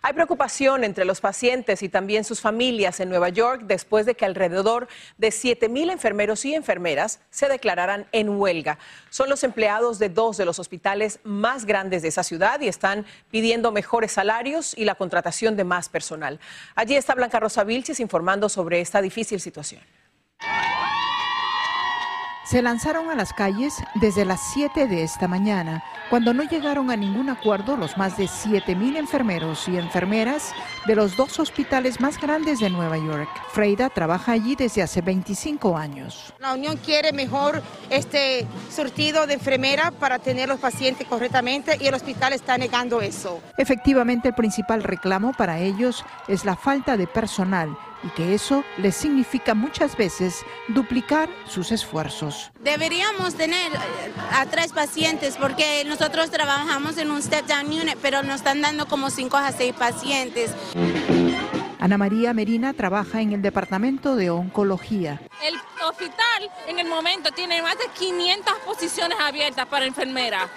Hay 0.03 0.15
preocupación 0.15 0.83
entre 0.83 1.05
los 1.05 1.21
pacientes 1.21 1.83
y 1.83 1.91
también 1.91 2.25
sus 2.25 2.41
familias 2.41 3.01
en 3.01 3.11
Nueva 3.11 3.29
York 3.29 3.65
después 3.67 4.07
de 4.07 4.15
que 4.15 4.25
alrededor 4.25 4.89
de 5.19 5.29
7.000 5.29 5.93
enfermeros 5.93 6.45
y 6.47 6.55
enfermeras 6.55 7.21
se 7.29 7.49
declararan 7.49 8.07
en 8.13 8.31
huelga. 8.31 8.79
Son 9.11 9.29
los 9.29 9.45
empleados 9.45 9.99
de 9.99 10.09
dos 10.09 10.39
de 10.39 10.47
los 10.47 10.59
hospitales 10.59 11.21
más 11.23 11.67
grandes 11.67 12.01
de 12.01 12.09
esa 12.09 12.23
ciudad 12.23 12.61
y 12.63 12.69
están 12.69 13.05
pidiendo 13.31 13.73
mejores 13.73 14.13
salarios 14.13 14.73
y 14.75 14.87
la 14.87 14.95
contratación 14.95 15.55
de 15.55 15.65
más 15.65 15.91
personal. 15.91 16.41
Allí 16.75 16.97
está 16.97 17.15
Blanca 17.15 17.39
Rosa 17.39 17.65
Vilches 17.65 18.01
informando 18.01 18.49
sobre 18.49 18.81
esta 18.81 19.03
difícil 19.03 19.39
situación 19.39 19.83
se 22.51 22.63
lanzaron 22.63 23.09
a 23.11 23.15
las 23.15 23.33
calles 23.33 23.77
desde 23.95 24.25
las 24.25 24.41
7 24.53 24.89
de 24.89 25.05
esta 25.05 25.29
mañana, 25.29 25.85
cuando 26.09 26.35
no 26.35 26.43
llegaron 26.43 26.91
a 26.91 26.97
ningún 26.97 27.31
acuerdo 27.31 27.77
los 27.77 27.97
más 27.97 28.17
de 28.17 28.25
7.000 28.25 28.97
enfermeros 28.97 29.69
y 29.69 29.77
enfermeras 29.77 30.53
de 30.85 30.97
los 30.97 31.17
dos 31.17 31.39
hospitales 31.39 32.01
más 32.01 32.21
grandes 32.21 32.59
de 32.59 32.69
Nueva 32.69 32.99
York. 32.99 33.29
Freida 33.53 33.89
trabaja 33.89 34.33
allí 34.33 34.57
desde 34.57 34.83
hace 34.83 35.01
25 35.01 35.77
años. 35.77 36.35
La 36.41 36.55
Unión 36.55 36.77
quiere 36.79 37.13
mejor 37.13 37.63
este 37.89 38.45
surtido 38.69 39.29
de 39.29 39.35
enfermera 39.35 39.93
para 39.93 40.19
tener 40.19 40.49
los 40.49 40.59
pacientes 40.59 41.07
correctamente 41.07 41.79
y 41.81 41.87
el 41.87 41.95
hospital 41.95 42.33
está 42.33 42.59
negando 42.59 43.01
eso. 43.01 43.41
Efectivamente, 43.59 44.27
el 44.27 44.35
principal 44.35 44.83
reclamo 44.83 45.35
para 45.35 45.61
ellos 45.61 46.05
es 46.27 46.45
la 46.45 46.57
falta 46.57 46.97
de 46.97 47.07
personal 47.07 47.77
y 48.03 48.09
que 48.11 48.35
eso 48.35 48.65
les 48.79 48.97
significa 48.97 49.55
muchas 49.55 49.97
veces 49.97 50.45
duplicar 50.69 51.29
sus 51.47 51.73
esfuerzos. 51.73 52.51
Deberíamos 52.61 53.35
tener 53.35 53.73
eh, 53.73 53.79
a 54.33 54.47
tres 54.47 54.73
pacientes 54.73 55.37
porque 55.37 55.85
nosotros 55.85 56.31
trabajamos 56.31 56.99
en 56.99 57.11
un 57.11 57.23
step 57.23 57.47
down 57.47 57.67
unit, 57.67 57.97
pero 58.01 58.23
nos 58.23 58.37
están 58.37 58.61
dando 58.61 58.87
como 58.87 59.11
cinco 59.11 59.37
a 59.37 59.53
seis 59.53 59.75
pacientes. 59.75 60.55
Ana 61.79 61.97
María 61.97 62.35
Merina 62.35 62.75
trabaja 62.75 63.23
en 63.23 63.33
el 63.33 63.41
departamento 63.41 64.15
de 64.15 64.29
oncología. 64.29 65.21
El 65.43 65.55
hospital 65.89 66.51
en 66.69 66.79
el 66.79 66.87
momento 66.87 67.31
tiene 67.33 67.63
más 67.63 67.79
de 67.79 67.87
500 67.99 68.55
posiciones 68.67 69.19
abiertas 69.19 69.67
para 69.67 69.87
enfermeras 69.87 70.51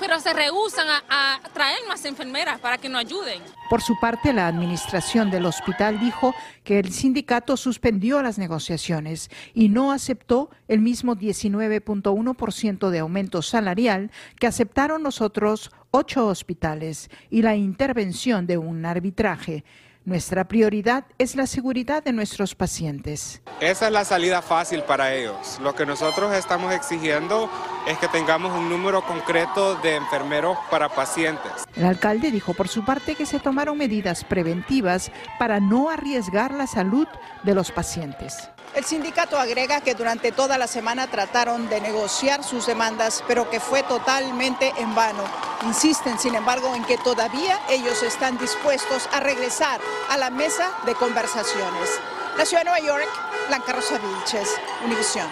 pero 0.00 0.18
se 0.18 0.32
rehusan 0.32 0.86
a, 1.08 1.40
traer 1.52 1.78
más 1.86 2.04
enfermeras 2.04 2.58
para 2.58 2.78
que 2.78 2.88
nos 2.88 3.02
ayuden. 3.02 3.42
Por 3.68 3.82
su 3.82 3.98
parte, 4.00 4.32
la 4.32 4.46
administración 4.48 5.30
del 5.30 5.46
hospital 5.46 6.00
dijo 6.00 6.34
que 6.64 6.78
el 6.78 6.92
sindicato 6.92 7.56
suspendió 7.56 8.22
las 8.22 8.38
negociaciones 8.38 9.30
y 9.54 9.68
no 9.68 9.92
aceptó 9.92 10.50
el 10.66 10.80
mismo 10.80 11.14
19.1% 11.14 12.88
de 12.88 12.98
aumento 12.98 13.42
salarial 13.42 14.10
que 14.38 14.46
aceptaron 14.46 15.02
los 15.02 15.20
otros 15.20 15.70
ocho 15.90 16.26
hospitales 16.26 17.10
y 17.28 17.42
la 17.42 17.54
intervención 17.54 18.46
de 18.46 18.58
un 18.58 18.86
arbitraje. 18.86 19.64
Nuestra 20.06 20.48
prioridad 20.48 21.04
es 21.18 21.36
la 21.36 21.46
seguridad 21.46 22.02
de 22.02 22.14
nuestros 22.14 22.54
pacientes. 22.54 23.42
Esa 23.60 23.86
es 23.86 23.92
la 23.92 24.06
salida 24.06 24.40
fácil 24.40 24.82
para 24.82 25.14
ellos. 25.14 25.58
Lo 25.62 25.74
que 25.74 25.84
nosotros 25.84 26.32
estamos 26.32 26.72
exigiendo 26.72 27.50
es 27.86 27.98
que 27.98 28.08
tengamos 28.08 28.50
un 28.58 28.70
número 28.70 29.02
concreto 29.02 29.76
de 29.76 29.96
enfermeros 29.96 30.56
para 30.70 30.88
pacientes. 30.88 31.52
El 31.76 31.84
alcalde 31.84 32.30
dijo 32.30 32.54
por 32.54 32.68
su 32.68 32.82
parte 32.82 33.14
que 33.14 33.26
se 33.26 33.40
tomaron 33.40 33.76
medidas 33.76 34.24
preventivas 34.24 35.12
para 35.38 35.60
no 35.60 35.90
arriesgar 35.90 36.54
la 36.54 36.66
salud 36.66 37.06
de 37.42 37.54
los 37.54 37.70
pacientes. 37.70 38.48
El 38.74 38.84
sindicato 38.84 39.38
agrega 39.38 39.80
que 39.80 39.96
durante 39.96 40.30
toda 40.30 40.56
la 40.56 40.68
semana 40.68 41.08
trataron 41.08 41.68
de 41.68 41.80
negociar 41.80 42.44
sus 42.44 42.66
demandas, 42.66 43.24
pero 43.26 43.50
que 43.50 43.58
fue 43.58 43.82
totalmente 43.82 44.72
en 44.78 44.94
vano. 44.94 45.24
Insisten, 45.66 46.18
sin 46.18 46.36
embargo, 46.36 46.74
en 46.76 46.84
que 46.84 46.96
todavía 46.98 47.58
ellos 47.68 48.02
están 48.04 48.38
dispuestos 48.38 49.08
a 49.12 49.20
regresar 49.20 49.80
a 50.08 50.16
la 50.16 50.30
mesa 50.30 50.70
de 50.86 50.94
conversaciones. 50.94 51.90
La 52.36 52.46
ciudad 52.46 52.62
de 52.62 52.70
Nueva 52.70 52.86
York, 52.86 53.08
Blanca 53.48 53.72
Rosa 53.72 53.98
Vilches, 53.98 54.48
Univisión. 54.84 55.26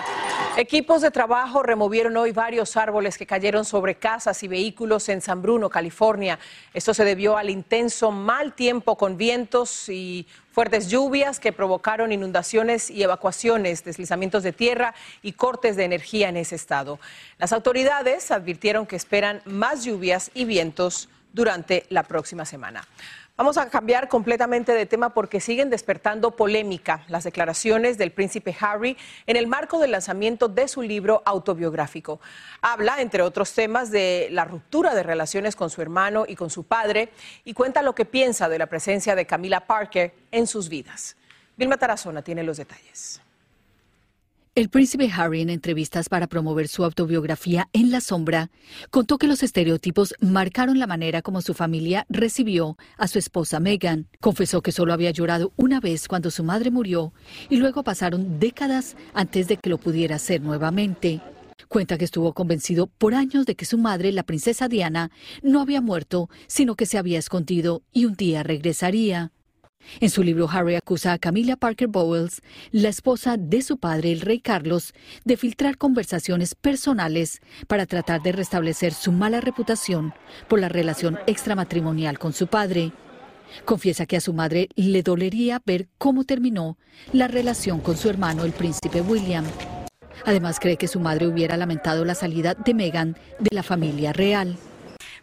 Equipos 0.57 1.03
de 1.03 1.11
trabajo 1.11 1.63
removieron 1.63 2.17
hoy 2.17 2.33
varios 2.33 2.77
árboles 2.77 3.17
que 3.17 3.27
cayeron 3.27 3.65
sobre 3.65 3.95
casas 3.95 4.43
y 4.43 4.49
vehículos 4.49 5.09
en 5.09 5.21
San 5.21 5.41
Bruno, 5.41 5.71
California. 5.71 6.39
Esto 6.75 6.93
se 6.93 7.05
debió 7.05 7.37
al 7.37 7.49
intenso 7.49 8.11
mal 8.11 8.55
tiempo 8.55 8.97
con 8.97 9.17
vientos 9.17 9.89
y 9.89 10.27
fuertes 10.51 10.89
lluvias 10.91 11.39
que 11.41 11.53
provocaron 11.53 12.13
inundaciones 12.13 12.91
y 12.91 13.03
evacuaciones, 13.03 13.85
deslizamientos 13.85 14.43
de 14.43 14.53
tierra 14.53 14.95
y 15.23 15.33
cortes 15.33 15.77
de 15.77 15.85
energía 15.85 16.29
en 16.29 16.37
ese 16.37 16.57
estado. 16.57 16.99
Las 17.39 17.53
autoridades 17.53 18.31
advirtieron 18.31 18.87
que 18.87 18.97
esperan 18.97 19.41
más 19.45 19.85
lluvias 19.85 20.31
y 20.35 20.45
vientos 20.45 21.09
durante 21.33 21.87
la 21.89 22.03
próxima 22.03 22.45
semana. 22.45 22.85
Vamos 23.39 23.57
a 23.57 23.71
cambiar 23.71 24.09
completamente 24.09 24.73
de 24.73 24.85
tema 24.85 25.15
porque 25.15 25.39
siguen 25.39 25.71
despertando 25.71 26.35
polémica 26.35 27.05
las 27.07 27.23
declaraciones 27.23 27.97
del 27.97 28.11
príncipe 28.11 28.57
Harry 28.59 28.97
en 29.29 29.37
el 29.37 29.47
marco 29.47 29.79
del 29.79 29.93
lanzamiento 29.93 30.49
de 30.49 30.67
su 30.67 30.83
libro 30.83 31.23
autobiográfico. 31.25 32.19
Habla, 32.63 33.01
entre 33.01 33.23
otros 33.23 33.53
temas, 33.53 33.93
de 33.93 34.27
la 34.33 34.45
ruptura 34.45 34.93
de 34.93 35.05
relaciones 35.05 35.55
con 35.55 35.71
su 35.71 35.81
hermano 35.81 36.25
y 36.27 36.35
con 36.35 36.51
su 36.51 36.65
padre 36.65 37.11
y 37.45 37.55
cuenta 37.55 37.83
lo 37.83 37.95
que 37.95 38.05
piensa 38.05 38.49
de 38.49 38.59
la 38.59 38.67
presencia 38.67 39.15
de 39.15 39.25
Camila 39.25 39.69
Parker 39.69 40.13
en 40.33 40.49
sus 40.49 40.69
vidas. 40.69 41.15
Vilma 41.57 41.77
Tarazona 41.77 42.23
tiene 42.23 42.43
los 42.43 42.57
detalles. 42.57 43.21
El 44.59 44.71
príncipe 44.71 45.09
Harry, 45.15 45.41
en 45.41 45.51
entrevistas 45.51 46.09
para 46.09 46.27
promover 46.27 46.67
su 46.67 46.83
autobiografía 46.83 47.69
En 47.73 47.93
la 47.93 48.01
sombra, 48.01 48.51
contó 48.91 49.17
que 49.17 49.29
los 49.29 49.45
estereotipos 49.45 50.17
marcaron 50.19 50.81
la 50.81 50.89
manera 50.89 51.23
como 51.23 51.43
su 51.43 51.55
familia 51.55 52.07
recibió 52.09 52.77
a 52.97 53.07
su 53.07 53.21
esposa 53.21 53.61
Meghan. 53.61 54.09
Confesó 54.19 54.61
que 54.61 54.73
solo 54.73 54.93
había 54.93 55.13
llorado 55.13 55.53
una 55.57 55.79
vez 55.79 56.09
cuando 56.09 56.33
su 56.33 56.43
madre 56.43 56.73
murió 56.73 57.13
y 57.49 57.59
luego 57.59 57.85
pasaron 57.85 58.41
décadas 58.41 58.97
antes 59.15 59.47
de 59.47 59.59
que 59.59 59.71
lo 59.71 59.79
pudiera 59.79 60.17
hacer 60.17 60.41
nuevamente. 60.41 61.21
Cuenta 61.69 61.97
que 61.97 62.07
estuvo 62.07 62.33
convencido 62.33 62.89
por 62.89 63.15
años 63.15 63.47
de 63.47 63.55
que 63.55 63.65
su 63.65 63.79
madre, 63.79 64.11
la 64.11 64.25
princesa 64.25 64.67
Diana, 64.67 65.13
no 65.41 65.61
había 65.61 65.81
muerto, 65.81 66.31
sino 66.49 66.75
que 66.75 66.87
se 66.87 66.99
había 66.99 67.21
escondido 67.21 67.85
y 67.93 68.07
un 68.07 68.15
día 68.15 68.43
regresaría. 68.43 69.31
En 70.01 70.11
su 70.11 70.23
libro, 70.23 70.49
Harry 70.49 70.77
acusa 70.77 71.13
a 71.13 71.19
Camilla 71.19 71.57
Parker 71.57 71.89
Bowles, 71.89 72.41
la 72.71 72.89
esposa 72.89 73.37
de 73.37 73.63
su 73.63 73.79
padre, 73.79 74.13
el 74.13 74.21
rey 74.21 74.39
Carlos, 74.39 74.95
de 75.25 75.37
filtrar 75.37 75.77
conversaciones 75.77 76.55
personales 76.55 77.41
para 77.67 77.85
tratar 77.87 78.23
de 78.23 78.33
restablecer 78.33 78.95
su 78.95 79.11
mala 79.11 79.41
reputación 79.41 80.15
por 80.47 80.61
la 80.61 80.69
relación 80.69 81.19
extramatrimonial 81.27 82.19
con 82.19 82.33
su 82.33 82.47
padre. 82.47 82.93
Confiesa 83.65 84.07
que 84.07 84.17
a 84.17 84.21
su 84.21 84.33
madre 84.35 84.69
le 84.77 85.03
dolería 85.03 85.61
ver 85.65 85.89
cómo 85.99 86.25
terminó 86.25 86.79
la 87.13 87.27
relación 87.27 87.81
con 87.81 87.97
su 87.97 88.09
hermano, 88.09 88.45
el 88.45 88.53
príncipe 88.53 89.01
William. 89.01 89.47
Además, 90.25 90.61
cree 90.61 90.77
que 90.77 90.89
su 90.89 91.01
madre 91.01 91.27
hubiera 91.27 91.57
lamentado 91.57 92.05
la 92.05 92.15
salida 92.15 92.55
de 92.55 92.75
Meghan 92.75 93.17
de 93.41 93.49
la 93.51 93.63
familia 93.63 94.13
real. 94.13 94.59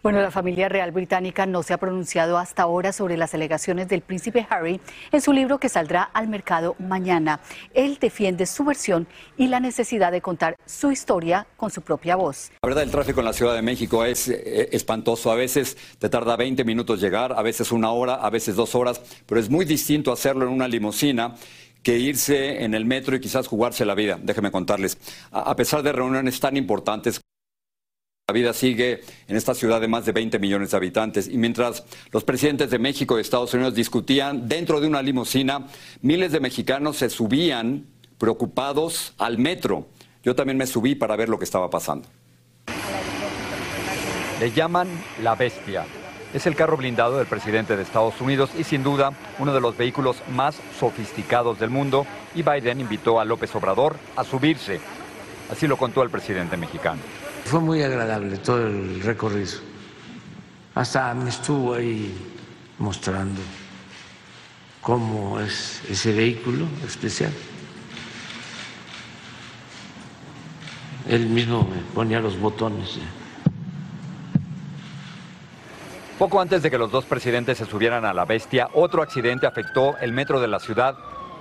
Bueno, 0.06 0.22
la 0.22 0.30
familia 0.30 0.70
real 0.70 0.92
británica 0.92 1.48
no 1.48 1.64
se 1.64 1.74
ha 1.74 1.80
pronunciado 1.80 2.38
hasta 2.38 2.62
ahora 2.62 2.94
sobre 2.94 3.18
las 3.18 3.34
alegaciones 3.34 3.88
del 3.88 4.02
príncipe 4.02 4.46
Harry 4.52 4.80
en 5.12 5.20
su 5.20 5.34
libro 5.34 5.60
que 5.60 5.68
saldrá 5.68 6.04
al 6.04 6.28
mercado 6.28 6.76
mañana. 6.78 7.40
Él 7.74 7.98
defiende 8.00 8.46
su 8.46 8.64
versión 8.64 9.08
y 9.36 9.48
la 9.48 9.60
necesidad 9.60 10.12
de 10.12 10.22
contar 10.22 10.58
su 10.68 10.92
historia 10.92 11.48
con 11.58 11.72
su 11.72 11.82
propia 11.82 12.18
voz. 12.18 12.52
La 12.62 12.68
verdad, 12.68 12.84
el 12.84 12.92
tráfico 12.92 13.22
en 13.22 13.26
la 13.26 13.34
Ciudad 13.34 13.56
de 13.56 13.64
México 13.64 14.06
es 14.06 14.28
eh, 14.28 14.70
espantoso. 14.74 15.32
A 15.32 15.36
veces 15.36 15.76
te 15.98 16.08
tarda 16.08 16.36
20 16.36 16.64
minutos 16.66 17.02
llegar, 17.02 17.34
a 17.34 17.42
veces 17.42 17.72
una 17.72 17.90
hora, 17.90 18.14
a 18.14 18.30
veces 18.30 18.56
dos 18.56 18.76
horas, 18.76 19.02
pero 19.26 19.42
es 19.42 19.50
muy 19.50 19.66
distinto 19.66 20.12
hacerlo 20.12 20.46
en 20.46 20.52
una 20.52 20.68
limusina 20.68 21.34
que 21.82 21.98
irse 21.98 22.64
en 22.64 22.76
el 22.76 22.86
metro 22.86 23.16
y 23.16 23.20
quizás 23.20 23.48
jugarse 23.48 23.86
la 23.86 23.96
vida. 23.96 24.20
Déjenme 24.22 24.52
contarles. 24.52 25.00
A 25.32 25.56
pesar 25.56 25.82
de 25.82 25.94
reuniones 25.94 26.40
tan 26.40 26.58
importantes, 26.58 27.22
la 28.28 28.34
vida 28.34 28.54
sigue 28.54 29.02
en 29.28 29.36
esta 29.36 29.54
ciudad 29.54 29.80
de 29.80 29.88
más 29.88 30.04
de 30.04 30.12
20 30.12 30.40
millones 30.40 30.72
de 30.72 30.78
habitantes 30.78 31.28
y 31.28 31.38
mientras 31.38 31.84
los 32.12 32.24
presidentes 32.24 32.72
de 32.72 32.80
México 32.80 33.20
y 33.20 33.22
Estados 33.22 33.54
Unidos 33.54 33.76
discutían 33.76 34.50
dentro 34.50 34.82
de 34.82 34.88
una 34.88 35.04
limusina, 35.04 35.68
miles 36.02 36.32
de 36.32 36.40
mexicanos 36.40 36.98
se 36.98 37.12
subían 37.12 37.86
preocupados 38.18 39.14
al 39.20 39.38
metro. 39.38 39.86
Yo 40.24 40.34
también 40.34 40.58
me 40.58 40.66
subí 40.66 40.96
para 40.96 41.16
ver 41.16 41.30
lo 41.30 41.38
que 41.38 41.44
estaba 41.44 41.70
pasando. 41.70 42.08
Le 44.40 44.52
llaman 44.52 44.88
la 45.22 45.36
bestia. 45.36 45.86
Es 46.34 46.48
el 46.48 46.56
carro 46.56 46.78
blindado 46.78 47.20
del 47.20 47.28
presidente 47.28 47.78
de 47.78 47.84
Estados 47.84 48.20
Unidos 48.22 48.50
y 48.58 48.64
sin 48.64 48.82
duda 48.82 49.12
uno 49.38 49.54
de 49.54 49.62
los 49.62 49.78
vehículos 49.78 50.18
más 50.32 50.60
sofisticados 50.80 51.60
del 51.60 51.70
mundo 51.70 52.08
y 52.34 52.42
Biden 52.42 52.82
invitó 52.82 53.20
a 53.20 53.26
López 53.26 53.56
Obrador 53.56 53.98
a 54.16 54.24
subirse. 54.24 54.80
Así 55.52 55.68
lo 55.68 55.78
contó 55.78 56.02
el 56.02 56.10
presidente 56.10 56.58
mexicano. 56.58 57.02
Fue 57.46 57.60
muy 57.60 57.84
agradable 57.84 58.38
todo 58.38 58.66
el 58.66 59.02
recorrido. 59.02 59.60
Hasta 60.74 61.14
me 61.14 61.30
estuvo 61.30 61.76
ahí 61.76 62.12
mostrando 62.80 63.40
cómo 64.82 65.40
es 65.40 65.84
ese 65.88 66.12
vehículo 66.12 66.66
especial. 66.86 67.32
Él 71.08 71.28
mismo 71.28 71.70
me 71.70 71.82
ponía 71.94 72.20
los 72.20 72.38
botones. 72.40 72.98
Poco 76.18 76.42
antes 76.42 76.64
de 76.64 76.72
que 76.72 76.80
los 76.80 76.92
dos 76.92 77.06
presidentes 77.06 77.60
se 77.60 77.66
subieran 77.66 78.06
a 78.06 78.14
la 78.14 78.26
bestia, 78.26 78.70
otro 78.74 79.04
accidente 79.04 79.46
afectó 79.46 79.98
el 80.00 80.14
metro 80.14 80.42
de 80.42 80.48
la 80.48 80.60
ciudad, 80.60 80.96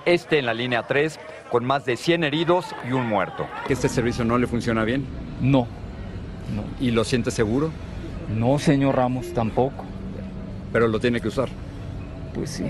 este 0.05 0.37
en 0.37 0.45
la 0.45 0.53
línea 0.53 0.83
3, 0.83 1.19
con 1.49 1.65
más 1.65 1.83
de 1.85 1.97
100 1.97 2.25
heridos 2.25 2.67
y 2.87 2.91
un 2.91 3.07
muerto. 3.07 3.47
¿Este 3.67 3.89
servicio 3.89 4.23
no 4.23 4.37
le 4.37 4.45
funciona 4.45 4.83
bien? 4.83 5.07
No, 5.41 5.67
¿Y 6.79 6.91
lo 6.91 7.03
siente 7.03 7.31
seguro? 7.31 7.71
No, 8.29 8.59
señor 8.59 8.95
Ramos, 8.95 9.33
tampoco. 9.33 9.85
Pero 10.71 10.87
lo 10.87 10.99
tiene 10.99 11.21
que 11.21 11.27
usar. 11.27 11.49
Pues 12.33 12.49
sí. 12.49 12.65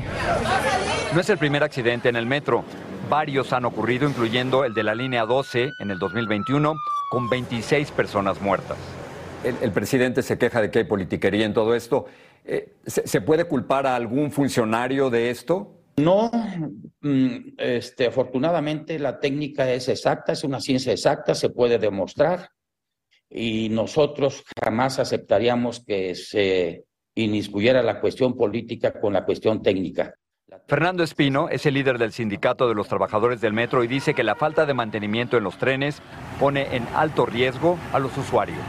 No 1.13 1.21
es 1.21 1.29
el 1.29 1.37
primer 1.37 1.63
accidente 1.63 2.09
en 2.09 2.15
el 2.15 2.25
metro. 2.25 2.63
Varios 3.09 3.53
han 3.53 3.65
ocurrido, 3.65 4.07
incluyendo 4.07 4.63
el 4.65 4.73
de 4.73 4.83
la 4.83 4.95
línea 4.95 5.25
12 5.25 5.71
en 5.79 5.91
el 5.91 5.99
2021, 5.99 6.75
con 7.09 7.29
26 7.29 7.91
personas 7.91 8.41
muertas. 8.41 8.77
El, 9.43 9.71
presidente 9.71 10.23
se 10.23 10.39
queja 10.39 10.59
de 10.59 10.71
que 10.71 10.79
hay 10.79 10.85
politiquería 10.85 11.45
en 11.45 11.53
todo 11.53 11.75
esto. 11.75 12.05
Eh, 12.45 12.73
¿se, 12.85 13.21
puede 13.21 13.45
culpar 13.45 13.85
a 13.85 13.95
algún 13.95 14.31
funcionario 14.31 15.11
de 15.11 15.29
esto? 15.29 15.71
No, 15.97 16.31
mm, 17.01 17.53
este, 17.57 18.07
afortunadamente 18.07 18.97
la 18.97 19.19
técnica 19.19 19.71
es 19.71 19.87
exacta, 19.87 20.33
es 20.33 20.43
una 20.43 20.59
ciencia 20.59 20.91
exacta, 20.91 21.35
se 21.35 21.49
puede 21.49 21.77
demostrar 21.77 22.54
y 23.29 23.69
nosotros 23.69 24.43
jamás 24.63 24.99
aceptaríamos 24.99 25.83
que 25.83 26.15
se 26.15 26.85
inmiscuyera 27.15 27.81
la 27.81 27.99
cuestión 27.99 28.35
política 28.35 28.99
con 28.99 29.13
la 29.13 29.25
cuestión 29.25 29.61
técnica. 29.61 30.15
Fernando 30.67 31.03
Espino 31.03 31.49
es 31.49 31.65
el 31.65 31.73
líder 31.73 31.97
del 31.97 32.11
sindicato 32.11 32.67
de 32.67 32.75
los 32.75 32.87
trabajadores 32.87 33.41
del 33.41 33.53
metro 33.53 33.83
y 33.83 33.87
dice 33.87 34.13
que 34.13 34.23
la 34.23 34.35
falta 34.35 34.65
de 34.65 34.73
mantenimiento 34.73 35.37
en 35.37 35.43
los 35.43 35.57
trenes 35.57 36.01
pone 36.39 36.75
en 36.75 36.87
alto 36.95 37.25
riesgo 37.25 37.77
a 37.93 37.99
los 37.99 38.15
usuarios. 38.17 38.59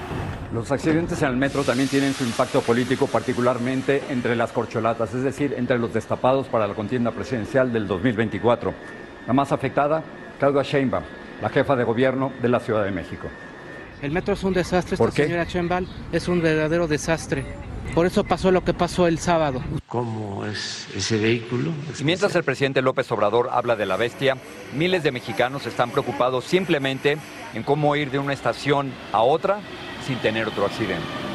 Los 0.52 0.70
accidentes 0.72 1.20
en 1.22 1.28
el 1.30 1.36
metro 1.36 1.64
también 1.64 1.88
tienen 1.88 2.12
su 2.14 2.24
impacto 2.24 2.60
político, 2.60 3.06
particularmente 3.06 4.02
entre 4.10 4.36
las 4.36 4.52
corcholatas, 4.52 5.12
es 5.14 5.22
decir, 5.22 5.54
entre 5.56 5.78
los 5.78 5.92
destapados 5.92 6.46
para 6.48 6.66
la 6.66 6.74
contienda 6.74 7.10
presidencial 7.10 7.72
del 7.72 7.86
2024. 7.86 8.72
La 9.26 9.32
más 9.32 9.52
afectada, 9.52 10.02
Claudia 10.38 10.62
Sheinbaum, 10.62 11.04
la 11.42 11.48
jefa 11.48 11.76
de 11.76 11.84
gobierno 11.84 12.32
de 12.40 12.48
la 12.48 12.60
Ciudad 12.60 12.84
de 12.84 12.90
México. 12.90 13.28
El 14.02 14.12
metro 14.12 14.34
es 14.34 14.44
un 14.44 14.52
desastre, 14.52 14.94
esta 14.94 15.10
señora 15.10 15.46
Chembal 15.46 15.86
es 16.12 16.28
un 16.28 16.42
verdadero 16.42 16.86
desastre. 16.86 17.44
Por 17.94 18.04
eso 18.04 18.24
pasó 18.24 18.50
lo 18.50 18.62
que 18.62 18.74
pasó 18.74 19.06
el 19.06 19.18
sábado. 19.18 19.62
¿Cómo 19.88 20.44
es 20.44 20.86
ese 20.94 21.18
vehículo? 21.18 21.72
Y 21.98 22.04
mientras 22.04 22.34
el 22.34 22.44
presidente 22.44 22.82
López 22.82 23.10
Obrador 23.10 23.48
habla 23.52 23.74
de 23.74 23.86
la 23.86 23.96
bestia, 23.96 24.36
miles 24.74 25.02
de 25.02 25.12
mexicanos 25.12 25.66
están 25.66 25.90
preocupados 25.90 26.44
simplemente 26.44 27.16
en 27.54 27.62
cómo 27.62 27.96
ir 27.96 28.10
de 28.10 28.18
una 28.18 28.34
estación 28.34 28.92
a 29.12 29.22
otra 29.22 29.60
sin 30.06 30.18
tener 30.18 30.46
otro 30.46 30.66
accidente. 30.66 31.25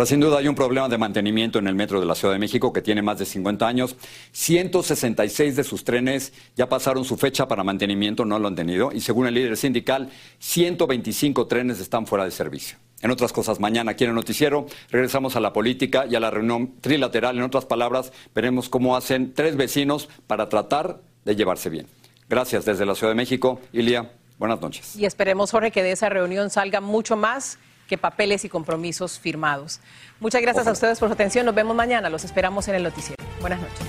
Pero 0.00 0.06
sin 0.06 0.20
duda 0.20 0.38
hay 0.38 0.48
un 0.48 0.54
problema 0.54 0.88
de 0.88 0.96
mantenimiento 0.96 1.58
en 1.58 1.66
el 1.66 1.74
metro 1.74 2.00
de 2.00 2.06
la 2.06 2.14
Ciudad 2.14 2.32
de 2.32 2.38
México 2.38 2.72
que 2.72 2.80
tiene 2.80 3.02
más 3.02 3.18
de 3.18 3.26
50 3.26 3.68
años. 3.68 3.96
166 4.32 5.56
de 5.56 5.62
sus 5.62 5.84
trenes 5.84 6.32
ya 6.56 6.70
pasaron 6.70 7.04
su 7.04 7.18
fecha 7.18 7.46
para 7.46 7.64
mantenimiento, 7.64 8.24
no 8.24 8.38
lo 8.38 8.48
han 8.48 8.54
tenido. 8.54 8.92
Y 8.92 9.02
según 9.02 9.26
el 9.26 9.34
líder 9.34 9.58
sindical, 9.58 10.08
125 10.38 11.46
trenes 11.48 11.80
están 11.80 12.06
fuera 12.06 12.24
de 12.24 12.30
servicio. 12.30 12.78
En 13.02 13.10
otras 13.10 13.30
cosas, 13.34 13.60
mañana 13.60 13.90
aquí 13.90 14.04
en 14.04 14.10
el 14.10 14.16
noticiero 14.16 14.64
regresamos 14.88 15.36
a 15.36 15.40
la 15.40 15.52
política 15.52 16.06
y 16.08 16.14
a 16.14 16.20
la 16.20 16.30
reunión 16.30 16.80
trilateral. 16.80 17.36
En 17.36 17.42
otras 17.42 17.66
palabras, 17.66 18.10
veremos 18.34 18.70
cómo 18.70 18.96
hacen 18.96 19.34
tres 19.34 19.54
vecinos 19.54 20.08
para 20.26 20.48
tratar 20.48 21.02
de 21.26 21.36
llevarse 21.36 21.68
bien. 21.68 21.86
Gracias 22.26 22.64
desde 22.64 22.86
la 22.86 22.94
Ciudad 22.94 23.10
de 23.10 23.16
México. 23.16 23.60
Ilia, 23.74 24.10
buenas 24.38 24.62
noches. 24.62 24.96
Y 24.96 25.04
esperemos, 25.04 25.50
Jorge, 25.50 25.70
que 25.70 25.82
de 25.82 25.92
esa 25.92 26.08
reunión 26.08 26.48
salga 26.48 26.80
mucho 26.80 27.18
más 27.18 27.58
que 27.90 27.98
papeles 27.98 28.44
y 28.44 28.48
compromisos 28.48 29.18
firmados. 29.18 29.80
Muchas 30.20 30.40
gracias 30.40 30.64
a 30.68 30.70
ustedes 30.70 31.00
por 31.00 31.08
su 31.08 31.14
atención. 31.14 31.44
Nos 31.44 31.56
vemos 31.56 31.74
mañana. 31.74 32.08
Los 32.08 32.24
esperamos 32.24 32.68
en 32.68 32.76
el 32.76 32.84
noticiero. 32.84 33.16
Buenas 33.40 33.60
noches. 33.60 33.80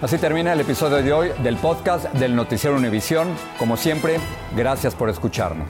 Así 0.00 0.16
termina 0.16 0.54
el 0.54 0.60
episodio 0.60 1.02
de 1.02 1.12
hoy 1.12 1.32
del 1.42 1.58
podcast 1.58 2.06
del 2.14 2.34
Noticiero 2.34 2.76
Univisión. 2.76 3.36
Como 3.58 3.76
siempre, 3.76 4.18
gracias 4.56 4.94
por 4.94 5.10
escucharnos. 5.10 5.68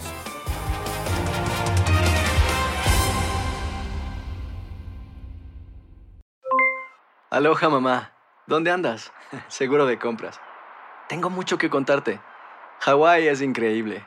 Aloha 7.31 7.69
mamá, 7.69 8.13
¿dónde 8.47 8.71
andas? 8.71 9.13
Seguro 9.49 9.87
de 9.87 9.99
compras. 9.99 10.39
Tengo 11.09 11.31
mucho 11.31 11.59
que 11.59 11.69
contarte. 11.69 12.21
Hawái 12.79 13.27
es 13.27 13.43
increíble. 13.43 14.07